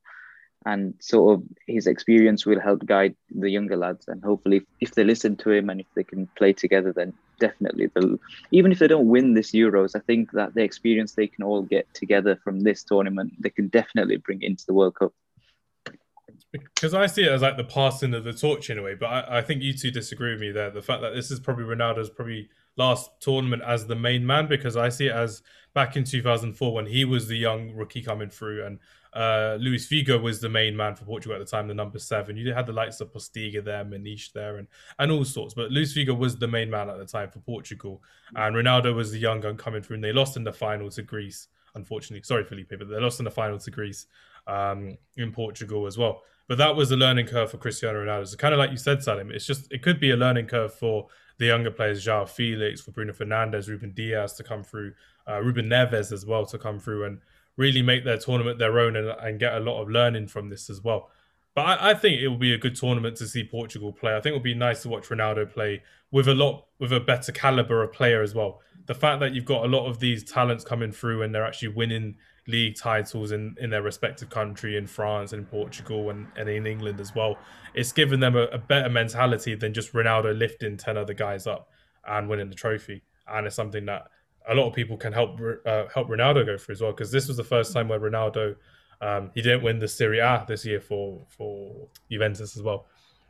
[0.66, 4.06] and sort of his experience will help guide the younger lads.
[4.10, 7.90] And hopefully if they listen to him and if they can play together then definitely
[8.52, 11.62] even if they don't win this euros i think that the experience they can all
[11.62, 15.14] get together from this tournament they can definitely bring into the world cup
[16.52, 19.08] because I see it as like the passing of the torch in a way, but
[19.08, 20.70] I, I, think you two disagree with me there.
[20.70, 24.78] The fact that this is probably Ronaldo's probably last tournament as the main man, because
[24.78, 25.42] I see it as
[25.74, 28.80] back in 2004 when he was the young rookie coming through, and
[29.16, 32.36] uh, Luis Figo was the main man for Portugal at the time, the number seven.
[32.36, 34.68] You had the likes of Postiga there, Maniche there, and
[35.00, 35.54] and all sorts.
[35.54, 38.04] But Luis Figo was the main man at the time for Portugal,
[38.36, 39.96] and Ronaldo was the young gun coming through.
[39.96, 42.24] And they lost in the final to Greece, unfortunately.
[42.24, 44.08] Sorry, Felipe, but they lost in the final to Greece
[44.48, 46.22] um, in Portugal as well.
[46.50, 48.28] But that was a learning curve for Cristiano Ronaldo.
[48.28, 50.74] So kind of like you said, Salim, it's just it could be a learning curve
[50.74, 54.94] for the younger players, João Felix, for Bruno Fernandes, Ruben Dias to come through,
[55.28, 57.20] uh, Ruben Neves as well to come through and
[57.58, 60.70] really make their tournament their own and, and get a lot of learning from this
[60.70, 61.10] as well.
[61.54, 64.16] But I, I, think it will be a good tournament to see Portugal play.
[64.16, 67.00] I think it will be nice to watch Ronaldo play with a lot with a
[67.00, 68.60] better caliber of player as well.
[68.88, 71.70] The fact that you've got a lot of these talents coming through and they're actually
[71.70, 72.16] winning
[72.48, 76.68] league titles in, in their respective country in France and in Portugal and, and in
[76.68, 77.38] England as well,
[77.74, 81.70] it's given them a, a better mentality than just Ronaldo lifting ten other guys up
[82.08, 83.04] and winning the trophy.
[83.28, 84.08] And it's something that
[84.48, 87.28] a lot of people can help uh, help Ronaldo go through as well because this
[87.28, 88.56] was the first time where Ronaldo
[89.02, 92.88] um, he didn't win the Serie A this year for for Juventus as well.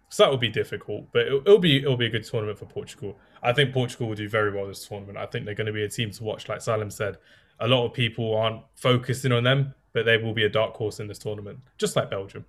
[0.10, 2.66] So that will be difficult, but it'll, it'll, be it'll be a good tournament for
[2.66, 3.18] Portugal.
[3.42, 5.18] I think Portugal will do very well this tournament.
[5.18, 6.48] I think they're going to be a team to watch.
[6.48, 7.18] Like Salim said,
[7.60, 11.00] a lot of people aren't focusing on them, but they will be a dark horse
[11.00, 12.46] in this tournament, just like Belgium.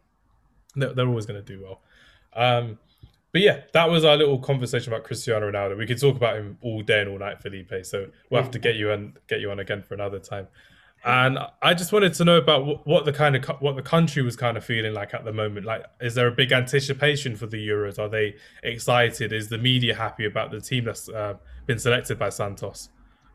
[0.74, 1.80] They're, they're always going to do well.
[2.34, 2.78] Um,
[3.32, 5.76] but yeah, that was our little conversation about Cristiano Ronaldo.
[5.76, 7.84] We could talk about him all day and all night, Felipe.
[7.84, 10.48] So we'll have to get you on get you on again for another time.
[11.04, 14.36] And I just wanted to know about what the kind of what the country was
[14.36, 15.66] kind of feeling like at the moment.
[15.66, 17.98] Like, is there a big anticipation for the Euros?
[17.98, 19.32] Are they excited?
[19.32, 21.34] Is the media happy about the team that's uh,
[21.66, 22.88] been selected by Santos?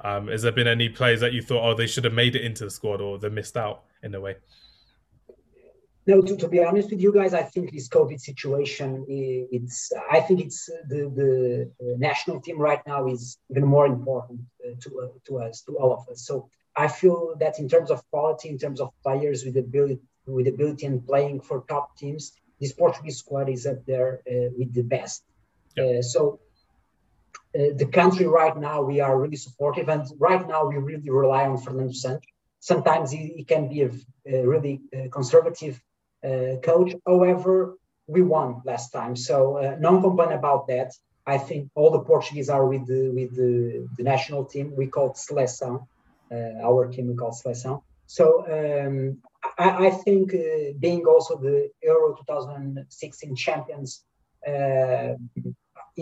[0.04, 2.44] Um, has there been any players that you thought, oh, they should have made it
[2.44, 4.36] into the squad, or they missed out in a way?
[6.08, 10.20] No, to, to be honest with you guys, I think this COVID situation, it's I
[10.20, 15.08] think it's the the national team right now is even more important uh, to uh,
[15.28, 16.26] to us, to all of us.
[16.26, 20.48] So I feel that in terms of quality, in terms of players with ability, with
[20.48, 24.84] ability and playing for top teams, this Portuguese squad is up there uh, with the
[24.84, 25.24] best.
[25.78, 25.84] Yeah.
[25.84, 26.40] Uh, so
[27.54, 31.46] uh, the country right now, we are really supportive, and right now we really rely
[31.46, 32.24] on Fernando Santos.
[32.60, 33.92] Sometimes he, he can be a,
[34.26, 35.82] a really uh, conservative
[36.24, 36.94] uh, coach.
[37.06, 37.76] However,
[38.08, 40.94] we won last time, so uh, non complain about that.
[41.26, 44.74] I think all the Portuguese are with the with the, the national team.
[44.76, 45.88] We call seleção
[46.64, 47.82] our chemical seleção.
[48.06, 49.18] So um,
[49.60, 50.32] I, I, think
[50.80, 54.04] being also the Euro 2016 champions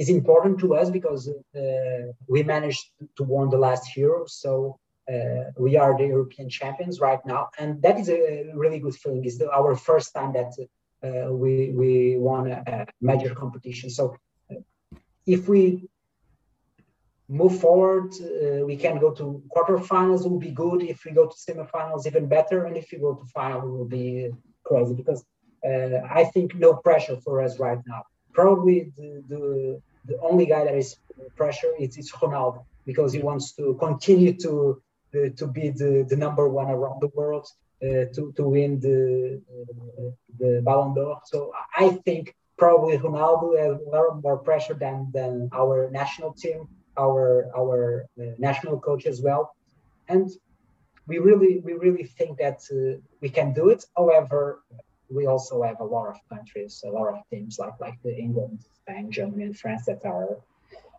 [0.02, 1.24] is important to us because
[2.34, 2.84] we managed
[3.18, 4.26] to win the last Euro.
[4.28, 4.80] So
[5.14, 9.24] uh, we are the European champions right now, and that is a really good feeling.
[9.26, 10.52] It's the, our first time that
[11.06, 13.89] uh, we we won a, a major competition.
[13.89, 14.04] So
[15.26, 15.64] if we
[17.30, 18.12] move forward.
[18.20, 20.82] Uh, we can go to quarterfinals, will be good.
[20.82, 22.66] If we go to semifinals, even better.
[22.66, 24.32] And if we go to final, will be
[24.64, 25.24] crazy because
[25.66, 28.02] uh, I think no pressure for us right now.
[28.34, 29.82] Probably the, the,
[30.12, 30.89] the only guy that is
[31.36, 34.51] pressure is, is Ronaldo because he wants to continue to
[35.16, 37.47] uh, to be the, the number one around the world,
[37.82, 39.41] uh, to, to win the,
[40.38, 41.20] the Ballon d'Or.
[41.26, 46.68] So I think probably Ronaldo has a lot more pressure than, than our national team
[46.99, 49.55] our our uh, national coach as well,
[50.07, 50.30] and
[51.07, 53.86] we really we really think that uh, we can do it.
[53.95, 54.62] However,
[55.10, 58.60] we also have a lot of countries, a lot of teams like like the England,
[58.82, 60.38] Spain, Germany, and France that are,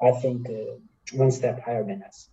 [0.02, 0.78] I think, uh,
[1.12, 2.28] one step higher than us.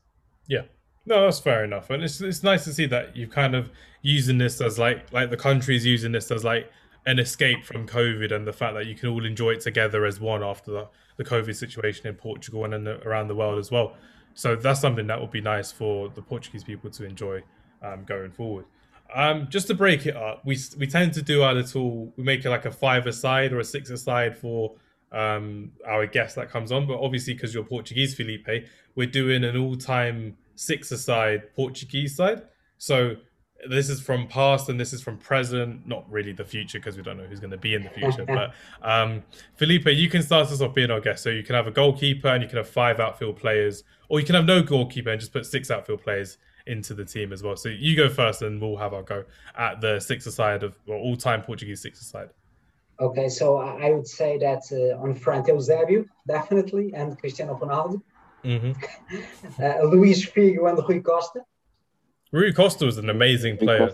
[0.48, 0.64] Yeah.
[1.06, 3.72] No, that's fair enough, and it's it's nice to see that you've kind of
[4.02, 6.70] using this as like like the countries using this as like
[7.06, 10.20] an escape from COVID and the fact that you can all enjoy it together as
[10.20, 13.96] one after the, the COVID situation in Portugal and in around the world as well.
[14.34, 17.42] So that's something that would be nice for the Portuguese people to enjoy
[17.82, 18.66] um, going forward.
[19.14, 22.46] Um, just to break it up, we we tend to do our little, we make
[22.46, 24.76] it like a five aside or a six aside for
[25.12, 26.88] um, our guest that comes on.
[26.88, 32.44] But obviously, because you're Portuguese, Felipe, we're doing an all time six aside Portuguese side.
[32.78, 33.18] So
[33.70, 37.04] this is from past and this is from present not really the future because we
[37.04, 39.24] don't know who's going to be in the future but um,
[39.56, 42.28] felipe you can start us off being our guest so you can have a goalkeeper
[42.28, 45.34] and you can have five outfield players or you can have no goalkeeper and just
[45.34, 46.38] put six outfield players
[46.68, 49.24] into the team as well so you go first and we'll have our go
[49.58, 52.30] at the six side of well, all-time portuguese six side
[53.00, 58.02] okay so i would say that uh, on front eusebio definitely and cristiano ronaldo
[58.44, 58.72] mm-hmm.
[59.64, 61.42] uh, luis figo and rui costa
[62.32, 63.92] Rui Costa was an amazing player.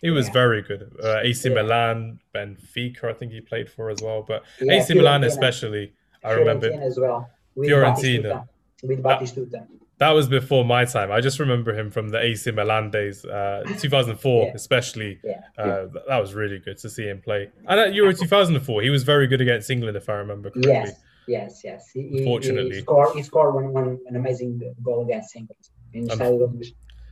[0.00, 0.32] He was yeah.
[0.32, 0.94] very good.
[1.02, 1.54] Uh, AC yeah.
[1.56, 4.24] Milan, Benfica, I think he played for as well.
[4.26, 5.92] But yeah, AC Milan, especially,
[6.24, 6.70] I remember.
[6.70, 7.30] Fiorentina as well.
[7.54, 8.22] With Fiorentina.
[8.22, 8.48] Batistuta.
[8.84, 9.66] With Batistuta.
[9.98, 11.10] That, that, was before my time.
[11.10, 15.20] I just remember him from the AC Milan days, uh, 2004, especially.
[15.58, 17.50] Uh, that was really good to see him play.
[17.66, 20.72] And at Euro 2004, he was very good against England, if I remember correctly.
[20.72, 21.90] Yes, yes, yes.
[21.92, 26.60] He, Fortunately, he scored, he scored one, one, an amazing goal against England in um,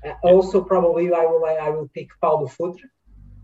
[0.04, 2.90] uh, also, probably I will I will pick Paulo Futre.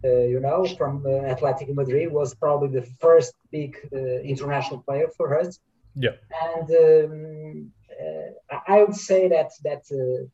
[0.04, 3.98] Uh, you know, from uh, Atletico Madrid was probably the first big uh,
[4.32, 5.60] international player for us.
[5.94, 6.16] Yeah,
[6.50, 10.26] and um, Uh, I would say that that uh,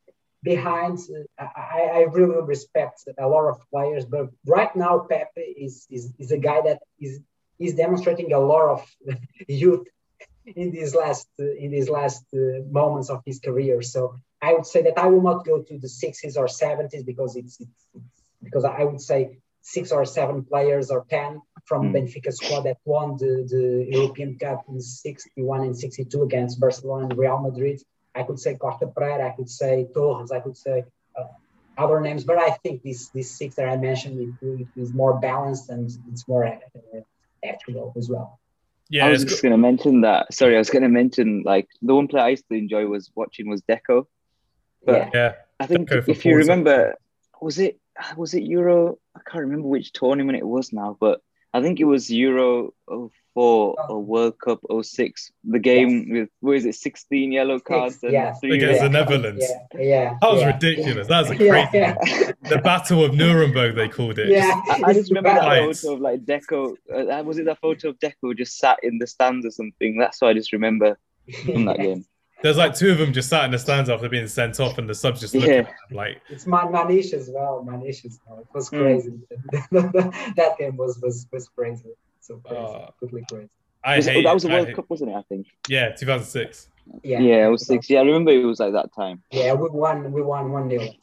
[0.43, 0.99] behind
[1.39, 6.13] uh, I, I, really respect a lot of players, but right now Pepe is is,
[6.19, 7.21] is a guy that is
[7.59, 8.81] is demonstrating a lot of
[9.49, 9.87] youth
[10.47, 12.25] in these last uh, in these last
[12.71, 13.83] moments of his career.
[13.83, 17.37] So I would say that I will not go to the 60s or 70s because
[17.37, 17.87] it's, it's,
[18.43, 21.95] because I would say six or seven players or 10 from mm.
[21.95, 27.19] Benfica squad that won the, the European Cup in 61 and 62 against Barcelona and
[27.19, 27.81] Real Madrid.
[28.15, 30.85] I could say Costa Pereira, I could say Torres, I could say
[31.17, 31.25] uh,
[31.77, 35.21] other names, but I think this this six that I mentioned it, it is more
[35.21, 36.57] balanced and it's more uh,
[37.45, 38.41] actual as well.
[38.91, 40.33] Yeah, I was just going to mention that.
[40.33, 43.11] Sorry, I was going to mention like the one player I used to enjoy was
[43.15, 44.07] watching was Deco.
[44.85, 46.95] But yeah, I think if you remember,
[47.41, 47.79] was it
[48.17, 48.99] was it Euro?
[49.15, 51.21] I can't remember which tournament it was now, but
[51.55, 53.11] I think it was Euro 04
[53.89, 55.33] or World Cup 06.
[55.45, 56.07] The game yes.
[56.11, 58.35] with where is it, 16 yellow cards and yeah.
[58.35, 59.45] three against the Netherlands.
[59.75, 60.15] Yeah, yeah.
[60.21, 60.53] That was yeah.
[60.53, 61.07] ridiculous.
[61.07, 61.69] That was a crazy.
[61.75, 61.95] Yeah,
[62.49, 64.29] the Battle of Nuremberg, they called it.
[64.29, 66.77] Yeah, I, I just remember that photo of like Deco.
[66.93, 69.97] Uh, was it that photo of Deco just sat in the stands or something?
[69.97, 70.99] That's what I just remember
[71.45, 72.05] from that game.
[72.43, 74.89] There's like two of them just sat in the stands after being sent off, and
[74.89, 75.59] the subs just looking yeah.
[75.59, 76.21] at them like.
[76.29, 77.65] It's Man- Maniche as well.
[77.67, 78.41] Maniche as well.
[78.41, 78.79] It was hmm.
[78.79, 79.13] crazy.
[79.73, 80.35] Mm.
[80.37, 81.91] that game was was was crazy.
[82.21, 83.49] So crazy, uh, totally crazy.
[83.85, 85.15] I was hate, that was the World Cup, wasn't it?
[85.15, 85.47] I think.
[85.69, 86.69] Yeah, 2006.
[87.03, 87.89] Yeah, yeah, it was six.
[87.91, 89.23] Yeah, I remember it was like that time.
[89.31, 90.11] Yeah, we won.
[90.13, 90.95] We won one nil.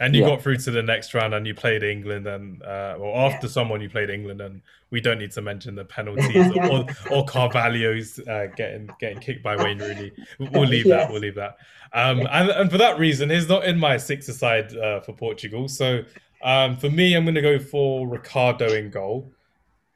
[0.00, 0.30] And you yeah.
[0.30, 3.52] got through to the next round, and you played England, and uh, well, after yeah.
[3.52, 8.18] someone you played England, and we don't need to mention the penalties or, or Carvalho's
[8.28, 10.10] uh, getting getting kicked by Wayne Rooney.
[10.40, 11.06] We'll leave yes.
[11.06, 11.12] that.
[11.12, 11.58] We'll leave that.
[11.92, 15.68] Um, and, and for that reason, he's not in my six aside uh, for Portugal.
[15.68, 16.02] So
[16.44, 19.32] um, for me, I'm going to go for Ricardo in goal.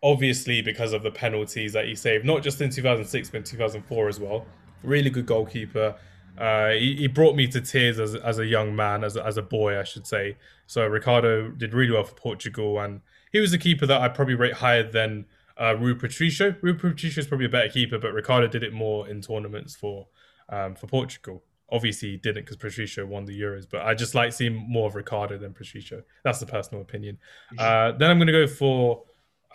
[0.03, 4.09] Obviously, because of the penalties that he saved, not just in 2006 but in 2004
[4.09, 4.47] as well.
[4.85, 5.97] Really good goalkeeper.
[6.39, 9.37] Uh, he, he, brought me to tears as, as a young man, as a, as
[9.37, 10.37] a boy, I should say.
[10.67, 13.01] So Ricardo did really well for Portugal, and
[13.33, 15.27] he was a keeper that I probably rate higher than
[15.61, 16.55] uh, Rui Patricio.
[16.63, 20.07] Rui Patricio is probably a better keeper, but Ricardo did it more in tournaments for
[20.49, 21.43] um, for Portugal.
[21.71, 24.95] Obviously, he didn't because Patricio won the Euros, but I just like seeing more of
[24.95, 26.03] Ricardo than Patricio.
[26.23, 27.19] That's the personal opinion.
[27.59, 29.03] Uh, then I'm going to go for.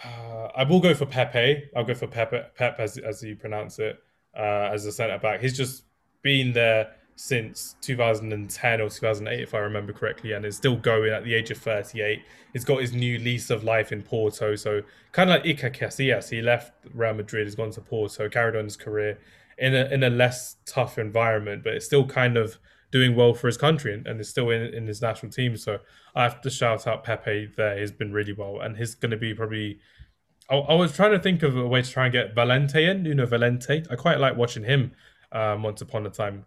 [0.03, 1.69] Uh, I will go for Pepe.
[1.75, 3.97] I'll go for Pepe, Pep as as you pronounce it,
[4.37, 5.39] uh, as a centre back.
[5.39, 5.85] He's just
[6.23, 11.23] been there since 2010 or 2008, if I remember correctly, and is still going at
[11.23, 12.21] the age of 38.
[12.53, 14.55] He's got his new lease of life in Porto.
[14.55, 18.55] So, kind of like Iker Casillas, he left Real Madrid, he's gone to Porto, carried
[18.55, 19.19] on his career
[19.57, 22.57] in a, in a less tough environment, but it's still kind of
[22.91, 25.55] doing well for his country and, and is still in, in his national team.
[25.55, 25.79] So,
[26.15, 27.77] I have to shout out Pepe there.
[27.77, 29.79] He's been really well, and he's going to be probably.
[30.49, 33.03] I, I was trying to think of a way to try and get Valente in,
[33.03, 33.85] Nuno Valente.
[33.89, 34.93] I quite like watching him
[35.33, 36.45] um, once upon a time.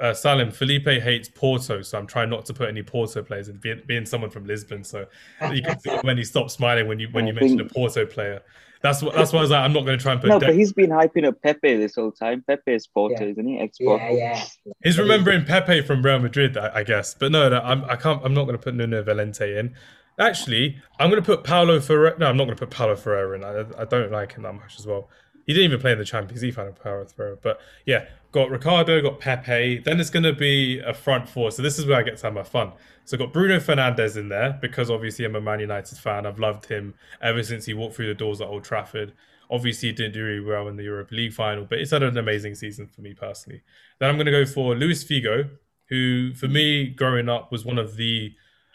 [0.00, 3.56] Uh, Salim, Felipe hates Porto, so I'm trying not to put any Porto players in.
[3.56, 5.06] Being, being someone from Lisbon, so
[5.52, 8.42] you can see when he stopped smiling when you when you mentioned a Porto player.
[8.80, 10.28] That's what that's why I was like, I'm not going to try and put.
[10.28, 12.44] No, but he's been hyping up Pepe this whole time.
[12.46, 13.30] Pepe is Porto, yeah.
[13.30, 13.58] isn't he?
[13.58, 14.44] Ex Yeah, yeah.
[14.84, 17.14] He's remembering Pepe from Real Madrid, I, I guess.
[17.14, 18.24] But no, no, I'm I can't.
[18.24, 19.74] I'm not going to put Nuno Valente in.
[20.20, 22.18] Actually, I'm going to put Paulo Ferreira.
[22.18, 23.44] No, I'm not going to put Paulo Ferreira in.
[23.44, 25.08] I, I don't like him that much as well.
[25.48, 27.38] He didn't even play in the Champions League final power throw.
[27.40, 29.78] But yeah, got Ricardo, got Pepe.
[29.78, 31.50] Then it's going to be a front four.
[31.50, 32.72] So this is where I get to have my fun.
[33.06, 36.26] So I've got Bruno Fernandes in there because obviously I'm a Man United fan.
[36.26, 36.92] I've loved him
[37.22, 39.14] ever since he walked through the doors at Old Trafford.
[39.50, 42.18] Obviously, he didn't do really well in the Europa League final, but it's had an
[42.18, 43.62] amazing season for me personally.
[43.98, 45.48] Then I'm going to go for Luis Figo,
[45.88, 48.34] who for me growing up was one of the,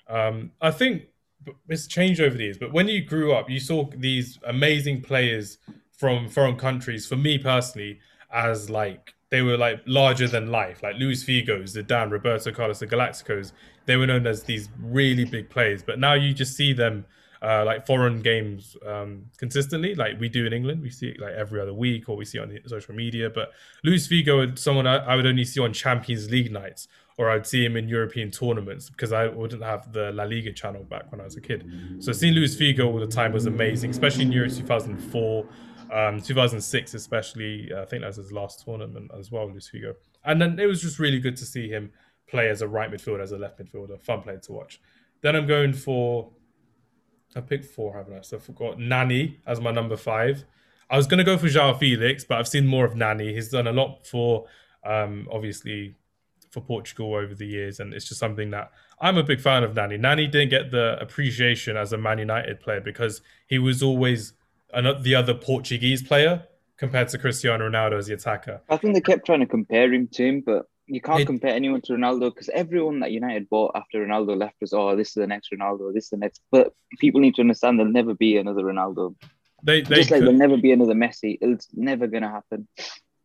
[0.09, 1.03] um, I think
[1.69, 5.59] it's changed over the years, but when you grew up, you saw these amazing players
[6.03, 7.97] from foreign countries for me personally
[8.29, 10.83] as like they were like larger than life.
[10.83, 13.53] Like Luis Figo's the Dan Roberto Carlos the Galacticos
[13.85, 15.81] they were known as these really big players.
[15.81, 17.05] But now you just see them
[17.41, 20.81] uh, like foreign games um, consistently like we do in England.
[20.81, 23.29] We see it like every other week or we see it on social media.
[23.29, 23.53] But
[23.85, 27.63] Luis Figo someone I, I would only see on Champions League nights or I'd see
[27.63, 31.23] him in European tournaments because I wouldn't have the La Liga channel back when I
[31.23, 31.63] was a kid.
[31.99, 35.45] So seeing Luis Figo all the time was amazing, especially in Euro 2004
[35.93, 39.93] um, 2006, especially, uh, I think that was his last tournament as well, Luis Figo.
[40.25, 41.91] And then it was just really good to see him
[42.27, 44.01] play as a right midfielder, as a left midfielder.
[44.01, 44.81] Fun player to watch.
[45.21, 46.31] Then I'm going for,
[47.35, 48.21] I picked four, haven't I?
[48.21, 50.45] So I forgot Nani as my number five.
[50.89, 53.33] I was going to go for Joao Felix, but I've seen more of Nani.
[53.33, 54.45] He's done a lot for,
[54.83, 55.95] um, obviously,
[56.49, 59.75] for Portugal over the years, and it's just something that I'm a big fan of
[59.75, 59.97] Nani.
[59.97, 64.33] Nani didn't get the appreciation as a Man United player because he was always
[64.73, 66.43] the other Portuguese player
[66.77, 68.61] compared to Cristiano Ronaldo as the attacker.
[68.69, 71.53] I think they kept trying to compare him to him, but you can't it, compare
[71.53, 75.13] anyone to Ronaldo because everyone that United bought after Ronaldo left was, oh, this is
[75.13, 76.41] the next Ronaldo, this is the next.
[76.51, 79.15] But people need to understand there'll never be another Ronaldo.
[79.63, 81.37] They, they Just like there'll never be another Messi.
[81.39, 82.67] It's never going to happen.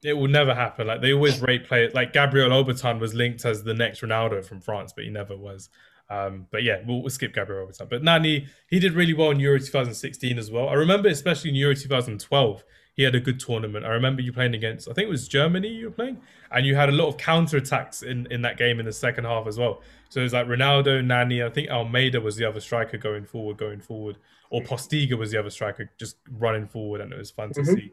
[0.04, 0.86] It will never happen.
[0.86, 1.92] Like they always rate players.
[1.94, 5.68] Like Gabriel Obertan was linked as the next Ronaldo from France, but he never was.
[6.10, 7.88] Um, but yeah, we'll, we'll, skip Gabriel Obertan.
[7.88, 10.68] But Nani, he did really well in Euro 2016 as well.
[10.68, 13.84] I remember, especially in Euro 2012, he had a good tournament.
[13.84, 16.74] I remember you playing against, I think it was Germany you were playing, and you
[16.74, 19.58] had a lot of counter attacks in, in that game in the second half as
[19.58, 19.82] well.
[20.08, 23.56] So it was like Ronaldo, Nani, I think Almeida was the other striker going forward,
[23.58, 24.16] going forward,
[24.50, 27.74] or Postiga was the other striker just running forward, and it was fun to mm-hmm.
[27.74, 27.92] see.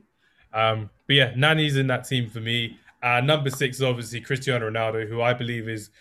[0.53, 2.80] Um, but yeah, Nani's in that team for me.
[3.03, 5.91] Uh, number six is obviously Cristiano Ronaldo, who I believe is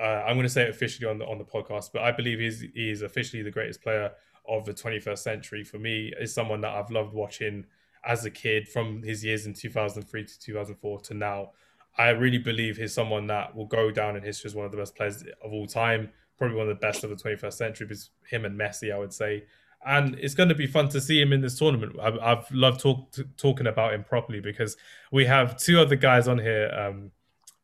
[0.00, 2.38] uh, I'm going to say it officially on the on the podcast, but I believe
[2.40, 4.12] he's he's officially the greatest player
[4.46, 7.64] of the 21st century for me is someone that I've loved watching
[8.06, 11.50] as a kid from his years in 2003 to 2004 to now.
[11.96, 14.78] I really believe he's someone that will go down in history as one of the
[14.78, 17.86] best players of all time, probably one of the best of the 21st century.
[17.86, 19.44] Because him and Messi, I would say,
[19.86, 21.96] and it's going to be fun to see him in this tournament.
[22.02, 24.76] I've, I've loved talk, talking about him properly because
[25.12, 27.10] we have two other guys on here, um,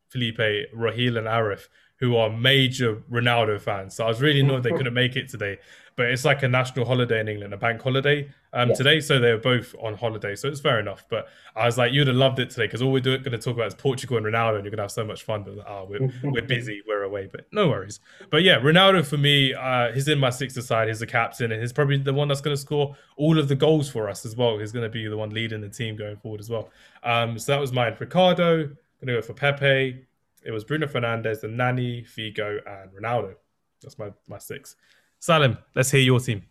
[0.08, 0.38] Felipe,
[0.72, 1.68] Raheel, and Arif,
[2.00, 3.94] who are major Ronaldo fans.
[3.94, 5.58] So I was really annoyed they couldn't make it today.
[5.96, 8.74] But it's like a national holiday in England, a bank holiday um, yeah.
[8.74, 9.00] today.
[9.00, 10.34] So they were both on holiday.
[10.34, 11.04] So it's fair enough.
[11.10, 13.54] But I was like, you'd have loved it today because all we're going to talk
[13.54, 15.42] about is Portugal and Ronaldo, and you're going to have so much fun.
[15.42, 17.28] But oh, we're, we're busy, we're away.
[17.30, 18.00] But no worries.
[18.30, 20.88] But yeah, Ronaldo for me, uh, he's in my sixth side.
[20.88, 23.56] He's the captain, and he's probably the one that's going to score all of the
[23.56, 24.56] goals for us as well.
[24.56, 26.70] He's going to be the one leading the team going forward as well.
[27.02, 27.94] Um, so that was mine.
[27.98, 28.76] Ricardo, going
[29.06, 30.06] to go for Pepe
[30.44, 33.34] it was Bruno Fernandes, the Nani, Figo, and Ronaldo.
[33.82, 34.76] That's my my six.
[35.18, 36.42] Salim, let's hear your team.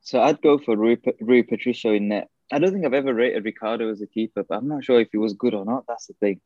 [0.00, 2.28] So I'd go for Rui, Rui Patricio in net.
[2.50, 5.08] I don't think I've ever rated Ricardo as a keeper, but I'm not sure if
[5.12, 5.84] he was good or not.
[5.88, 6.40] That's the thing.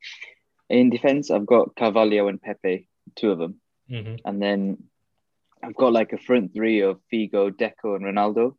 [0.69, 3.59] In defense, I've got Carvalho and Pepe, two of them,
[3.89, 4.15] mm-hmm.
[4.25, 4.83] and then
[5.63, 8.55] I've got like a front three of Figo, Deco, and Ronaldo.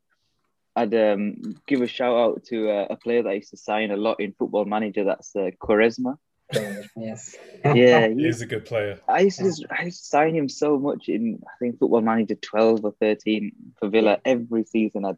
[0.77, 3.91] I'd um, give a shout out to uh, a player that I used to sign
[3.91, 5.05] a lot in Football Manager.
[5.05, 6.17] That's uh, Quaresma
[6.53, 7.37] yes.
[7.65, 9.01] yeah, he's a good player.
[9.09, 12.03] I used to just, I used to sign him so much in I think Football
[12.03, 15.05] Manager twelve or thirteen for Villa every season.
[15.05, 15.13] I,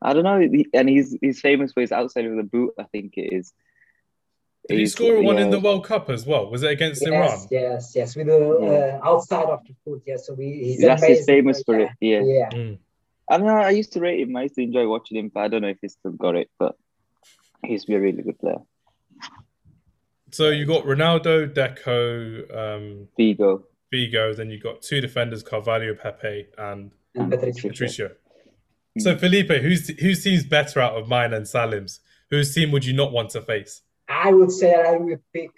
[0.00, 0.40] I don't know,
[0.74, 2.74] and he's he's famous for his outside of the boot.
[2.78, 3.52] I think it is.
[4.68, 6.50] Did he's, he score one in the World Cup as well?
[6.50, 7.46] Was it against yes, Iran?
[7.50, 9.00] Yes, yes, with the yeah.
[9.02, 10.02] uh, outside of the foot.
[10.06, 11.86] Yeah, so we, he's that's his famous for yeah.
[11.86, 11.90] it.
[12.00, 12.48] Yeah, yeah.
[12.50, 12.78] Mm.
[13.30, 13.56] I don't know.
[13.56, 14.36] I used to rate him.
[14.36, 16.50] I used to enjoy watching him, but I don't know if he's still got it.
[16.58, 16.76] But
[17.64, 18.58] he's a really good player.
[20.36, 24.36] So you got Ronaldo, Deco, um, Figo, Figo.
[24.36, 27.70] Then you got two defenders, Carvalho, Pepe, and, and Patricio.
[27.70, 28.10] Patricio.
[28.98, 32.00] So Felipe, whose whose team's better out of mine and Salim's?
[32.28, 33.80] Whose team would you not want to face?
[34.10, 35.52] I would say that I would pick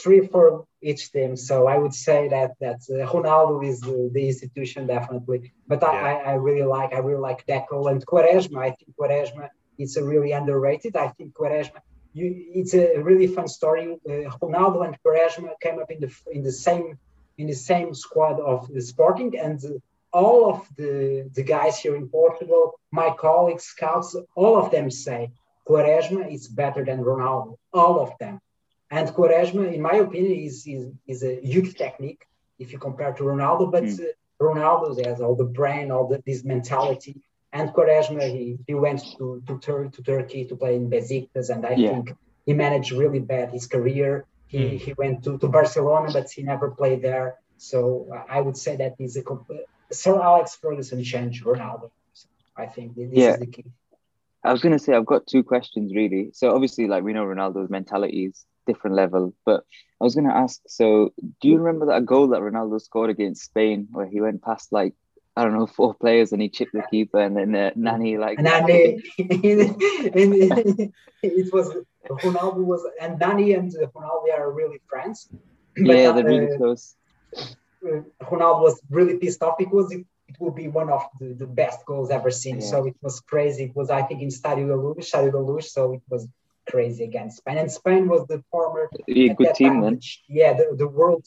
[0.00, 1.36] three for each team.
[1.36, 5.92] So I would say that that uh, Ronaldo is the, the, institution definitely, but I,
[5.92, 6.06] yeah.
[6.06, 8.58] I, I, really like I really like Deco and Quaresma.
[8.58, 9.48] I think Quaresma
[9.80, 10.94] is a really underrated.
[10.94, 11.80] I think Quaresma
[12.12, 13.96] you, it's a really fun story.
[14.06, 16.98] Uh, Ronaldo and Quaresma came up in the in the same
[17.36, 19.60] in the same squad of the Sporting, and
[20.12, 25.30] all of the the guys here in Portugal, my colleagues, scouts, all of them say
[25.68, 27.56] Quaresma is better than Ronaldo.
[27.72, 28.40] All of them,
[28.90, 32.22] and Quaresma, in my opinion, is is, is a huge technique
[32.58, 33.84] if you compare to Ronaldo, but.
[33.84, 34.00] Mm.
[34.00, 37.20] Uh, Ronaldo has all the brain, all the, this mentality,
[37.58, 41.66] and Quaresma, he, he went to, to, Tur- to Turkey to play in Besiktas, and
[41.66, 41.90] I yeah.
[41.90, 42.14] think
[42.46, 44.26] he managed really bad his career.
[44.46, 44.78] He, mm.
[44.84, 47.36] he went to, to Barcelona, but he never played there.
[47.56, 51.90] So uh, I would say that he's a comp- Sir Alex Ferguson changed Ronaldo.
[52.12, 53.32] So I think this yeah.
[53.32, 53.64] is the key.
[54.44, 56.30] I was going to say I've got two questions really.
[56.32, 59.64] So obviously, like we know Ronaldo's mentality is different level, but
[60.00, 60.60] I was going to ask.
[60.68, 64.70] So do you remember that goal that Ronaldo scored against Spain, where he went past
[64.70, 64.94] like
[65.38, 68.40] I don't know, four players and he chipped the keeper and then uh, Nani like
[68.40, 69.00] Nani
[71.22, 71.76] it was
[72.10, 75.28] Ronaldo was and Nani and Ronaldo are really friends.
[75.76, 76.96] Yeah, they're really uh, close.
[77.84, 81.86] Ronaldo was really pissed off because it, it would be one of the, the best
[81.86, 82.56] goals ever seen.
[82.56, 82.66] Yeah.
[82.66, 83.64] So it was crazy.
[83.66, 86.26] It was I think in Stadio da Luz, Stadio da Luz, so it was
[86.68, 87.58] crazy against Spain.
[87.58, 90.00] And Spain was the former yeah, good team time, then.
[90.26, 91.24] Yeah, the, the world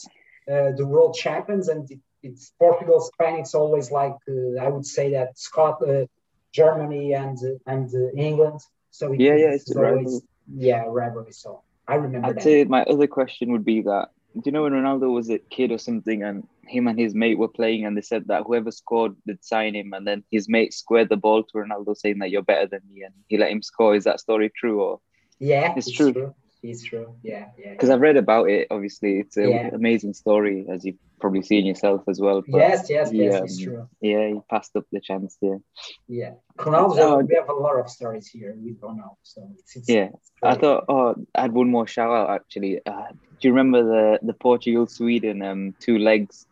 [0.51, 3.39] uh, the world champions and it, it's Portugal, Spain.
[3.39, 6.05] It's always like uh, I would say that Scotland, uh,
[6.51, 8.59] Germany, and uh, and uh, England.
[8.91, 10.22] So it, yeah, yeah, it's, it's always
[10.53, 11.32] yeah rivalry.
[11.32, 12.28] So I remember.
[12.28, 12.43] I'd that.
[12.43, 15.72] say my other question would be that do you know when Ronaldo was a kid
[15.72, 19.15] or something, and him and his mate were playing, and they said that whoever scored
[19.28, 22.41] would sign him, and then his mate squared the ball to Ronaldo, saying that you're
[22.41, 23.95] better than me, and he let him score.
[23.95, 24.99] Is that story true or?
[25.39, 26.13] Yeah, it's, it's true.
[26.13, 26.36] true.
[26.64, 27.16] It's true.
[27.24, 27.72] Yeah, yeah.
[27.72, 27.95] Because yeah.
[27.95, 28.68] I've read about it.
[28.70, 29.70] Obviously, it's an yeah.
[29.74, 32.43] amazing story, as you've probably seen yourself as well.
[32.47, 33.36] But yes, yes, yes.
[33.36, 33.89] Um, it's true.
[33.99, 35.59] Yeah, he passed up the chance there.
[36.07, 36.95] Yeah, Ronaldo.
[36.95, 39.16] So, we have a lot of stories here with Ronaldo.
[39.24, 40.09] So it's, it's yeah.
[40.14, 40.86] It's I thought.
[40.88, 42.80] Oh, I had one more shout out actually.
[42.86, 46.45] Uh, do you remember the the Portugal Sweden um two legs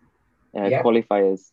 [0.58, 0.82] uh, yeah.
[0.82, 1.52] qualifiers?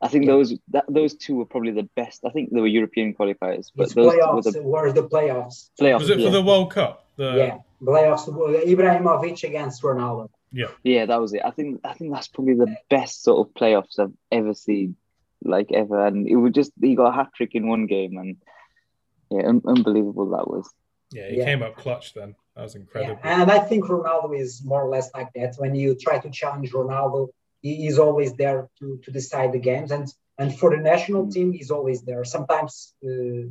[0.00, 0.32] I think yeah.
[0.32, 2.24] those that, those two were probably the best.
[2.24, 5.70] I think they were European qualifiers, but it's those playoffs were the, were the playoffs.
[5.80, 6.00] Playoffs.
[6.00, 7.04] Was it for the World Cup?
[7.16, 7.34] The...
[7.36, 8.28] Yeah, playoffs.
[8.28, 10.28] Ibrahimovic against Ronaldo.
[10.52, 11.42] Yeah, yeah, that was it.
[11.44, 14.96] I think I think that's probably the best sort of playoffs I've ever seen,
[15.42, 16.06] like ever.
[16.06, 18.36] And it was just he got a hat trick in one game, and
[19.30, 20.70] yeah, un- unbelievable that was.
[21.10, 21.44] Yeah, he yeah.
[21.44, 22.36] came up clutch then.
[22.54, 23.20] That was incredible.
[23.24, 23.42] Yeah.
[23.42, 25.54] And I think Ronaldo is more or less like that.
[25.58, 27.28] When you try to challenge Ronaldo,
[27.62, 29.90] he is always there to to decide the games.
[29.90, 30.06] And
[30.38, 31.32] And for the national mm.
[31.32, 32.24] team, he's always there.
[32.24, 33.50] Sometimes uh,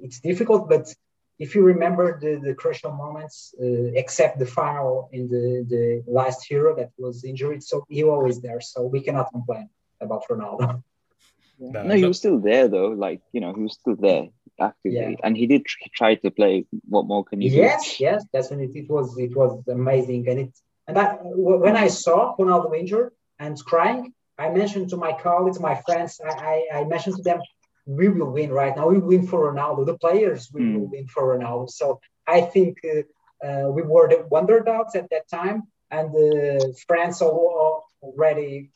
[0.00, 0.92] it's difficult, but
[1.38, 5.84] if you remember the, the crucial moments, uh, except the final in the, the
[6.18, 8.60] last hero that was injured, so he was always there.
[8.60, 9.68] So we cannot complain
[10.00, 10.82] about Ronaldo.
[11.58, 12.88] No, no, he was still there though.
[12.88, 14.28] Like you know, he was still there
[14.60, 15.24] actively, yeah.
[15.24, 15.64] and he did
[16.00, 16.66] try to play.
[16.86, 17.64] What more can you yes, do?
[17.64, 18.80] Yes, yes, definitely.
[18.80, 20.52] It was it was amazing, and it
[20.86, 25.74] and that when I saw Ronaldo injured and crying, I mentioned to my colleagues, my
[25.86, 27.40] friends, I, I, I mentioned to them,
[27.86, 28.88] we will win right now.
[28.88, 29.86] We win for Ronaldo.
[29.86, 30.74] The players we mm.
[30.74, 31.70] will win for Ronaldo.
[31.70, 36.66] So I think uh, uh, we were the wonder dogs at that time, and uh,
[36.86, 38.70] France already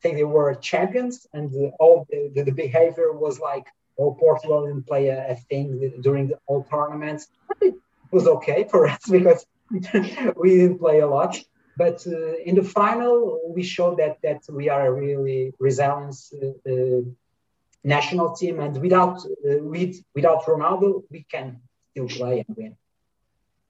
[0.00, 3.66] think they were champions, and all the, the, behavior was like,
[3.98, 7.28] oh, Portugal didn't play a, a thing during the all tournaments.
[7.60, 7.74] It
[8.10, 9.44] was okay for us because
[10.36, 11.36] we didn't play a lot.
[11.76, 16.72] But uh, in the final, we showed that that we are a really resilient uh,
[16.72, 17.02] uh,
[17.84, 21.60] national team, and without uh, with, without Ronaldo, we can
[21.90, 22.76] still play and win.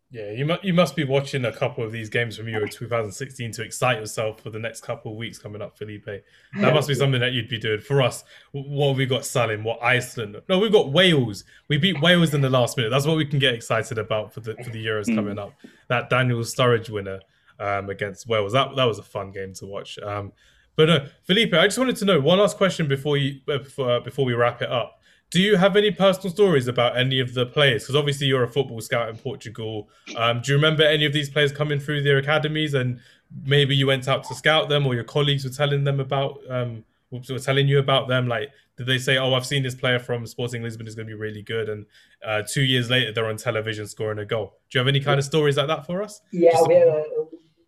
[0.08, 3.50] Yeah, you must you must be watching a couple of these games from Euro 2016
[3.52, 6.06] to excite yourself for the next couple of weeks coming up, Felipe.
[6.06, 7.80] That must be something that you'd be doing.
[7.80, 9.64] For us, what have we got Salim?
[9.64, 10.40] What Iceland?
[10.48, 11.42] No, we've got Wales.
[11.66, 12.90] We beat Wales in the last minute.
[12.90, 15.16] That's what we can get excited about for the for the Euros mm.
[15.16, 15.52] coming up.
[15.88, 17.18] That Daniel Sturridge winner
[17.60, 18.52] um, against Wales.
[18.52, 19.98] That that was a fun game to watch.
[19.98, 20.32] Um,
[20.76, 23.90] but uh, Felipe, I just wanted to know one last question before you uh, before,
[23.90, 25.00] uh, before we wrap it up.
[25.30, 27.82] Do you have any personal stories about any of the players?
[27.82, 29.88] Because obviously you're a football scout in Portugal.
[30.16, 33.00] Um, do you remember any of these players coming through their academies and
[33.44, 36.84] maybe you went out to scout them or your colleagues were telling them about um,
[37.10, 38.28] were telling you about them?
[38.28, 41.10] Like, did they say, "Oh, I've seen this player from Sporting Lisbon is going to
[41.10, 41.86] be really good," and
[42.24, 44.54] uh, two years later they're on television scoring a goal?
[44.70, 46.20] Do you have any kind of stories like that for us?
[46.32, 47.02] Yeah, Just- we, uh,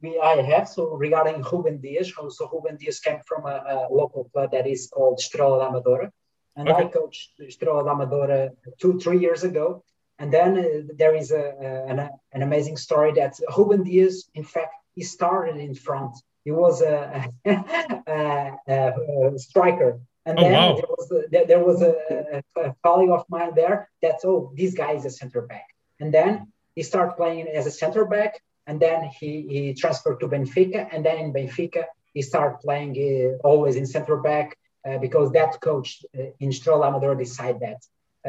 [0.03, 0.69] we I have.
[0.69, 4.89] So regarding Ruben Dias, so Ruben Dias came from a, a local club that is
[4.93, 6.11] called Estrela da Amadora
[6.59, 6.85] and okay.
[6.85, 9.85] I coached Estrela da Amadora two, three years ago.
[10.19, 11.99] And then uh, there is a, a an,
[12.33, 16.17] an, amazing story that Ruben Dias, in fact, he started in front.
[16.45, 20.01] He was a, a, a striker.
[20.27, 20.75] And oh, then wow.
[20.75, 25.05] there was, a, there was a, colleague of mine there that, oh, this guy is
[25.05, 25.67] a center back.
[26.01, 28.43] And then he started playing as a center back.
[28.69, 30.89] And then he, he transferred to Benfica.
[30.93, 34.57] And then in Benfica, he started playing uh, always in center back
[34.87, 37.81] uh, because that coach uh, in Estrela Amador decided that.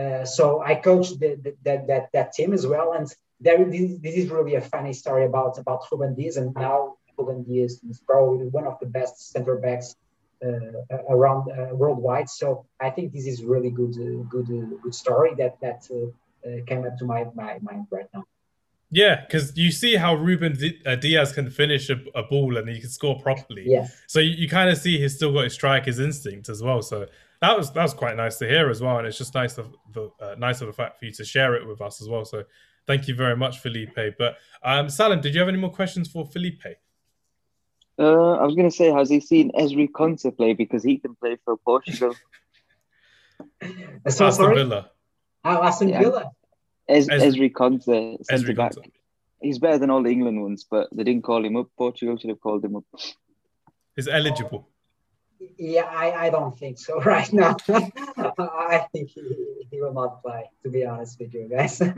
[0.02, 2.94] Uh, so I coached that, that, that team as well.
[2.94, 3.06] And
[3.42, 6.38] there, this, this, is really a funny story about, about Ruben Dias.
[6.38, 9.96] And now Ruben Dias is probably one of the best center backs
[10.42, 12.30] uh, around uh, worldwide.
[12.30, 13.94] So I think this is really good,
[14.30, 14.48] good,
[14.82, 15.86] good story that that
[16.66, 18.24] came up to my, my mind right now.
[18.92, 22.80] Yeah, because you see how Ruben uh, Dias can finish a, a, ball and he
[22.80, 23.64] can score properly.
[23.68, 23.88] Yeah.
[24.08, 26.82] So you, you kind of see he's still got his striker's instinct as well.
[26.82, 27.06] So
[27.42, 29.76] that was that was quite nice to hear as well, and it's just nice of
[29.94, 32.26] the uh, nice of the fact for you to share it with us as well.
[32.26, 32.44] So
[32.88, 34.18] thank you very much, Felipe.
[34.18, 36.64] But um, Salim, did you have any more questions for Felipe?
[38.00, 41.16] Uh, I was going to say, has he seen Ezri Konsa play because he can
[41.16, 42.16] play for Portugal?
[44.08, 44.92] so Aston Villa.
[45.44, 46.00] Oh, Aston yeah.
[46.00, 46.32] Villa.
[46.90, 48.74] Es- Ezri Konsa, centre back.
[49.42, 51.68] He's better than all the England ones, but they didn't call him up.
[51.78, 52.84] Portugal should have called him up.
[53.96, 54.68] He's eligible.
[55.58, 57.56] Yeah, I, I don't think so right now.
[57.68, 59.22] I think he,
[59.72, 61.82] he will not play, to be honest with you guys.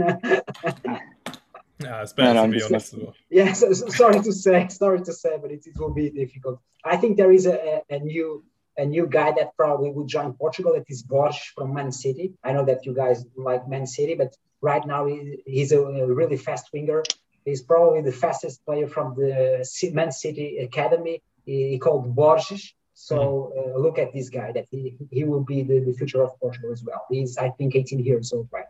[1.84, 2.98] Yeah, it's better no, no, to be honest.
[2.98, 3.14] Well.
[3.30, 6.60] Yeah, so, so, sorry to say, sorry to say, but it, it will be difficult.
[6.84, 8.44] I think there is a, a, new
[8.78, 10.74] a new guy that probably would join Portugal.
[10.74, 12.34] It is Borges from Man City.
[12.44, 15.08] I know that you guys like Man City, but Right now,
[15.46, 17.04] he's a really fast winger.
[17.46, 21.22] He's probably the fastest player from the Man City Academy.
[21.46, 22.74] He, called Borges.
[22.94, 23.76] So mm-hmm.
[23.76, 24.52] uh, look at this guy.
[24.52, 27.04] That he he will be the, the future of Portugal as well.
[27.10, 28.66] He's I think 18 years old right.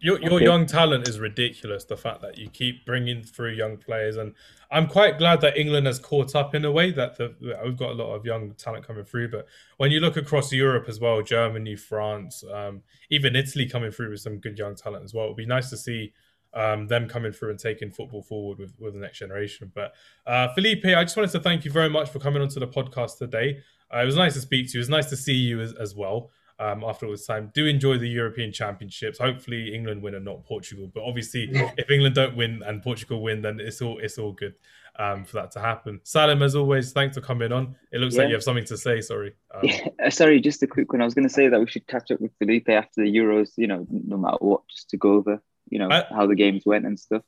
[0.00, 0.44] Your your okay.
[0.44, 1.84] young talent is ridiculous.
[1.84, 4.34] The fact that you keep bringing through young players, and
[4.70, 7.34] I'm quite glad that England has caught up in a way that the,
[7.64, 9.30] we've got a lot of young talent coming through.
[9.30, 14.10] But when you look across Europe as well, Germany, France, um, even Italy coming through
[14.10, 15.26] with some good young talent as well.
[15.26, 16.12] It'd be nice to see
[16.54, 19.70] um, them coming through and taking football forward with, with the next generation.
[19.74, 19.94] But
[20.26, 23.18] uh, Felipe, I just wanted to thank you very much for coming onto the podcast
[23.18, 23.60] today.
[23.94, 24.78] Uh, it was nice to speak to you.
[24.78, 27.50] It was nice to see you as, as well um, after all this time.
[27.54, 29.18] Do enjoy the European Championships.
[29.18, 30.90] Hopefully, England win and not Portugal.
[30.92, 34.54] But obviously, if England don't win and Portugal win, then it's all it's all good
[34.98, 36.00] um, for that to happen.
[36.02, 37.76] Salim, as always, thanks for coming on.
[37.92, 38.22] It looks yeah.
[38.22, 39.00] like you have something to say.
[39.00, 39.34] Sorry.
[39.54, 41.00] Um, yeah, sorry, just a quick one.
[41.00, 43.50] I was going to say that we should catch up with Felipe after the Euros.
[43.56, 45.40] You know, no matter what, just to go over
[45.70, 47.22] you know I- how the games went and stuff.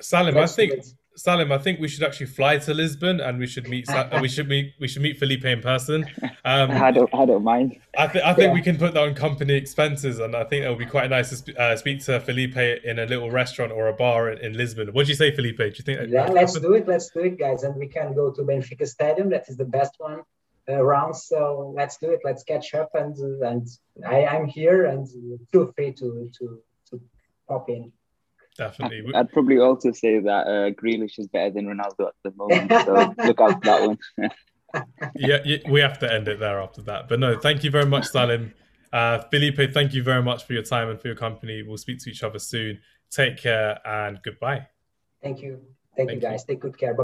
[0.00, 0.72] Salim, I think.
[1.18, 3.86] Salim, I think we should actually fly to Lisbon and we should meet.
[4.20, 4.74] We should meet.
[4.78, 6.04] We should meet Felipe in person.
[6.44, 7.78] Um, I don't I don't mind.
[7.96, 8.52] I, th- I think Yeah.
[8.52, 11.30] we can put that on company expenses, and I think it would be quite nice
[11.30, 14.52] to sp- uh, speak to Felipe in a little restaurant or a bar in, in
[14.62, 14.88] Lisbon.
[14.92, 15.56] What do you say, Felipe?
[15.56, 15.98] Do you think?
[16.00, 16.68] that Yeah, let's happen?
[16.70, 16.86] do it.
[16.86, 17.62] Let's do it, guys.
[17.62, 19.30] And we can go to Benfica Stadium.
[19.30, 20.20] That is the best one
[20.68, 21.14] around.
[21.14, 22.20] So let's do it.
[22.28, 22.90] Let's catch up.
[22.94, 23.16] And
[23.50, 23.66] and
[24.06, 24.84] I, I'm here.
[24.84, 25.08] And
[25.50, 26.44] feel free to to
[26.75, 26.75] to
[27.48, 27.92] pop in.
[28.56, 29.02] Definitely.
[29.02, 32.72] We- I'd probably also say that uh, Grealish is better than Ronaldo at the moment.
[32.84, 33.98] So look out for that one.
[35.16, 37.08] yeah, yeah, we have to end it there after that.
[37.08, 38.52] But no, thank you very much, Salim.
[38.92, 41.62] Uh, Felipe, thank you very much for your time and for your company.
[41.62, 42.80] We'll speak to each other soon.
[43.10, 44.66] Take care and goodbye.
[45.22, 45.60] Thank you.
[45.96, 46.32] Thank, Thank you, you.
[46.32, 46.44] guys.
[46.44, 46.96] Take good care.